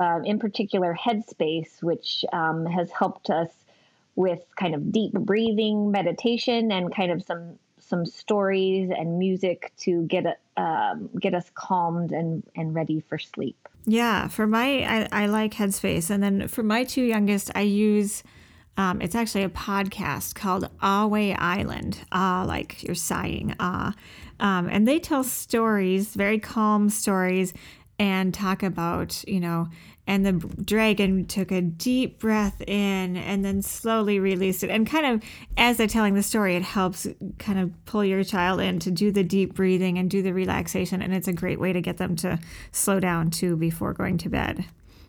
uh, 0.00 0.22
in 0.24 0.40
particular, 0.40 0.92
Headspace, 1.00 1.84
which 1.84 2.24
um, 2.32 2.66
has 2.66 2.90
helped 2.90 3.30
us 3.30 3.50
with 4.16 4.40
kind 4.56 4.74
of 4.74 4.90
deep 4.90 5.12
breathing 5.12 5.92
meditation 5.92 6.72
and 6.72 6.92
kind 6.92 7.12
of 7.12 7.22
some 7.22 7.60
some 7.86 8.04
stories 8.04 8.90
and 8.90 9.18
music 9.18 9.72
to 9.78 10.02
get 10.02 10.40
um, 10.56 11.08
get 11.20 11.34
us 11.34 11.50
calmed 11.54 12.12
and 12.12 12.42
and 12.56 12.74
ready 12.74 13.00
for 13.00 13.18
sleep. 13.18 13.56
Yeah, 13.86 14.28
for 14.28 14.46
my 14.46 14.82
I, 14.84 15.08
I 15.12 15.26
like 15.26 15.54
Headspace, 15.54 16.10
and 16.10 16.22
then 16.22 16.48
for 16.48 16.62
my 16.62 16.84
two 16.84 17.02
youngest, 17.02 17.50
I 17.54 17.62
use. 17.62 18.22
Um, 18.78 19.00
it's 19.00 19.14
actually 19.14 19.44
a 19.44 19.48
podcast 19.48 20.34
called 20.34 20.68
Ahway 20.82 21.34
Island. 21.38 22.04
Ah, 22.12 22.44
like 22.46 22.82
you're 22.82 22.94
sighing. 22.94 23.54
Ah, 23.58 23.94
um, 24.38 24.68
and 24.68 24.86
they 24.86 24.98
tell 24.98 25.24
stories, 25.24 26.08
very 26.08 26.38
calm 26.38 26.90
stories, 26.90 27.54
and 27.98 28.34
talk 28.34 28.62
about 28.62 29.24
you 29.26 29.40
know 29.40 29.68
and 30.06 30.24
the 30.24 30.32
dragon 30.62 31.26
took 31.26 31.50
a 31.50 31.60
deep 31.60 32.20
breath 32.20 32.60
in 32.62 33.16
and 33.16 33.44
then 33.44 33.62
slowly 33.62 34.20
released 34.20 34.62
it. 34.62 34.70
And 34.70 34.86
kind 34.86 35.06
of 35.06 35.22
as 35.56 35.76
they're 35.76 35.86
telling 35.86 36.14
the 36.14 36.22
story 36.22 36.54
it 36.56 36.62
helps 36.62 37.06
kind 37.38 37.58
of 37.58 37.72
pull 37.86 38.04
your 38.04 38.22
child 38.22 38.60
in 38.60 38.78
to 38.80 38.90
do 38.90 39.10
the 39.10 39.24
deep 39.24 39.54
breathing 39.54 39.98
and 39.98 40.10
do 40.10 40.22
the 40.22 40.32
relaxation. 40.32 41.02
And 41.02 41.12
it's 41.12 41.28
a 41.28 41.32
great 41.32 41.58
way 41.58 41.72
to 41.72 41.80
get 41.80 41.96
them 41.96 42.14
to 42.16 42.38
slow 42.72 43.00
down 43.00 43.30
too 43.30 43.56
before 43.56 43.92
going 43.92 44.18
to 44.18 44.28
bed. 44.28 44.64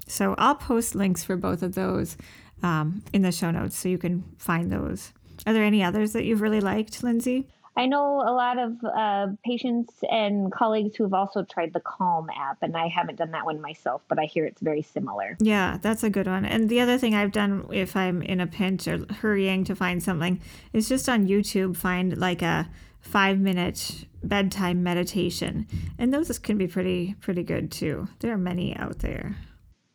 So 0.07 0.35
i'll 0.37 0.55
post 0.55 0.95
links 0.95 1.23
for 1.23 1.35
both 1.35 1.61
of 1.61 1.75
those 1.75 2.17
um, 2.63 3.03
in 3.13 3.21
the 3.21 3.31
show 3.31 3.51
notes 3.51 3.77
so 3.77 3.89
you 3.89 3.97
can 3.97 4.23
find 4.37 4.71
those. 4.71 5.11
Are 5.45 5.53
there 5.53 5.63
any 5.63 5.83
others 5.83 6.13
that 6.13 6.25
you've 6.25 6.41
really 6.41 6.61
liked 6.61 7.03
lindsay 7.03 7.47
I 7.77 7.85
know 7.85 8.21
a 8.21 8.33
lot 8.33 8.57
of 8.57 8.83
uh, 8.83 9.27
patients 9.45 9.93
and 10.09 10.51
colleagues 10.51 10.95
who 10.95 11.03
have 11.03 11.13
also 11.13 11.43
tried 11.43 11.73
the 11.73 11.79
Calm 11.79 12.27
app, 12.35 12.57
and 12.63 12.75
I 12.75 12.87
haven't 12.87 13.17
done 13.17 13.31
that 13.31 13.45
one 13.45 13.61
myself, 13.61 14.01
but 14.07 14.17
I 14.17 14.25
hear 14.25 14.45
it's 14.45 14.61
very 14.61 14.81
similar. 14.81 15.37
Yeah, 15.39 15.77
that's 15.79 16.03
a 16.03 16.09
good 16.09 16.25
one. 16.25 16.43
And 16.43 16.69
the 16.69 16.81
other 16.81 16.97
thing 16.97 17.13
I've 17.13 17.31
done 17.31 17.67
if 17.71 17.95
I'm 17.95 18.23
in 18.23 18.39
a 18.39 18.47
pinch 18.47 18.87
or 18.87 19.05
hurrying 19.21 19.63
to 19.65 19.75
find 19.75 20.01
something 20.01 20.41
is 20.73 20.89
just 20.89 21.07
on 21.07 21.27
YouTube 21.27 21.77
find 21.77 22.17
like 22.17 22.41
a 22.41 22.67
five 22.99 23.39
minute 23.39 24.05
bedtime 24.23 24.81
meditation, 24.81 25.67
and 25.99 26.11
those 26.11 26.39
can 26.39 26.57
be 26.57 26.67
pretty 26.67 27.15
pretty 27.21 27.43
good 27.43 27.71
too. 27.71 28.07
There 28.19 28.33
are 28.33 28.39
many 28.39 28.75
out 28.75 28.99
there. 28.99 29.35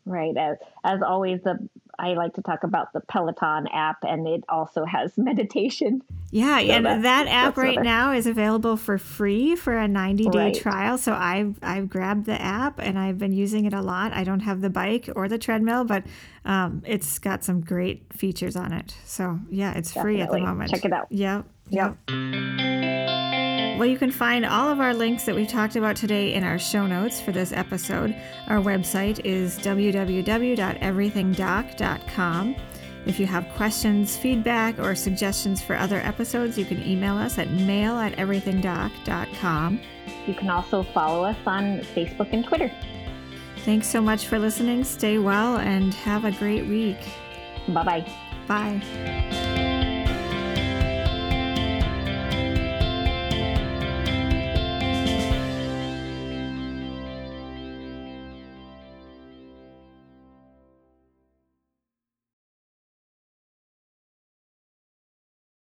Right. 0.05 0.37
As, 0.37 0.57
as 0.85 1.03
always, 1.03 1.43
the 1.43 1.69
I 1.99 2.15
like 2.15 2.35
to 2.35 2.43
talk 2.43 2.65
about 2.65 2.93
the 2.93 3.01
Peloton 3.01 3.67
app, 3.73 3.99
and 4.03 4.27
it 4.27 4.45
also 4.49 4.85
has 4.85 5.13
meditation. 5.17 6.03
Yeah, 6.33 6.59
so 6.61 6.65
and 6.65 6.87
that, 6.87 7.03
that 7.03 7.29
app 7.29 7.59
right 7.59 7.83
now 7.83 8.13
is 8.13 8.27
available 8.27 8.79
for 8.79 8.97
free 8.97 9.55
for 9.55 9.77
a 9.77 9.87
90 9.87 10.31
day 10.31 10.39
right. 10.39 10.55
trial. 10.55 10.97
So 10.97 11.13
I've 11.13 11.59
I've 11.63 11.91
grabbed 11.91 12.25
the 12.25 12.41
app 12.41 12.79
and 12.79 12.99
I've 12.99 13.19
been 13.19 13.35
using 13.35 13.67
it 13.67 13.75
a 13.75 13.83
lot. 13.83 14.15
I 14.15 14.25
don't 14.25 14.41
have 14.41 14.63
the 14.63 14.71
bike 14.71 15.11
or 15.15 15.29
the 15.29 15.37
treadmill, 15.37 15.85
but 15.85 16.05
um, 16.47 16.83
it's 16.87 17.19
got 17.19 17.45
some 17.45 17.61
great 17.61 18.11
features 18.15 18.57
on 18.57 18.73
it. 18.73 18.97
So 19.05 19.41
yeah, 19.51 19.75
it's 19.75 19.93
Definitely. 19.93 20.15
free 20.15 20.23
at 20.23 20.31
the 20.31 20.41
moment. 20.41 20.71
Check 20.71 20.87
it 20.87 20.93
out. 20.95 21.09
Yep. 21.11 21.45
Yep. 21.69 21.99
Well, 23.79 23.87
you 23.87 23.99
can 23.99 24.11
find 24.11 24.47
all 24.47 24.71
of 24.71 24.81
our 24.81 24.95
links 24.95 25.25
that 25.25 25.35
we've 25.35 25.49
talked 25.49 25.77
about 25.77 25.97
today 25.97 26.33
in 26.33 26.45
our 26.45 26.59
show 26.59 26.87
notes 26.87 27.21
for 27.21 27.33
this 27.33 27.53
episode. 27.53 28.17
Our 28.47 28.59
website 28.59 29.21
is 29.25 29.59
www.everythingdoc.com. 29.59 32.57
If 33.05 33.19
you 33.19 33.27
have 33.27 33.49
questions, 33.51 34.17
feedback, 34.17 34.79
or 34.79 34.95
suggestions 34.95 35.61
for 35.61 35.77
other 35.77 35.99
episodes, 35.99 36.57
you 36.57 36.65
can 36.65 36.83
email 36.87 37.17
us 37.17 37.39
at 37.39 37.51
mail 37.51 37.97
at 37.97 38.13
everythingdoc.com. 38.17 39.81
You 40.27 40.35
can 40.35 40.51
also 40.51 40.85
follow 40.95 41.25
us 41.25 41.37
on 41.47 41.81
Facebook 41.95 42.33
and 42.33 42.45
Twitter. 42.45 42.71
Thanks 43.65 43.87
so 43.87 44.01
much 44.01 44.27
for 44.27 44.39
listening. 44.39 44.85
Stay 44.85 45.19
well 45.19 45.57
and 45.59 45.93
have 45.95 46.25
a 46.25 46.33
great 46.33 46.67
week. 46.67 46.99
Bye-bye. 47.69 48.07
Bye. 48.47 49.49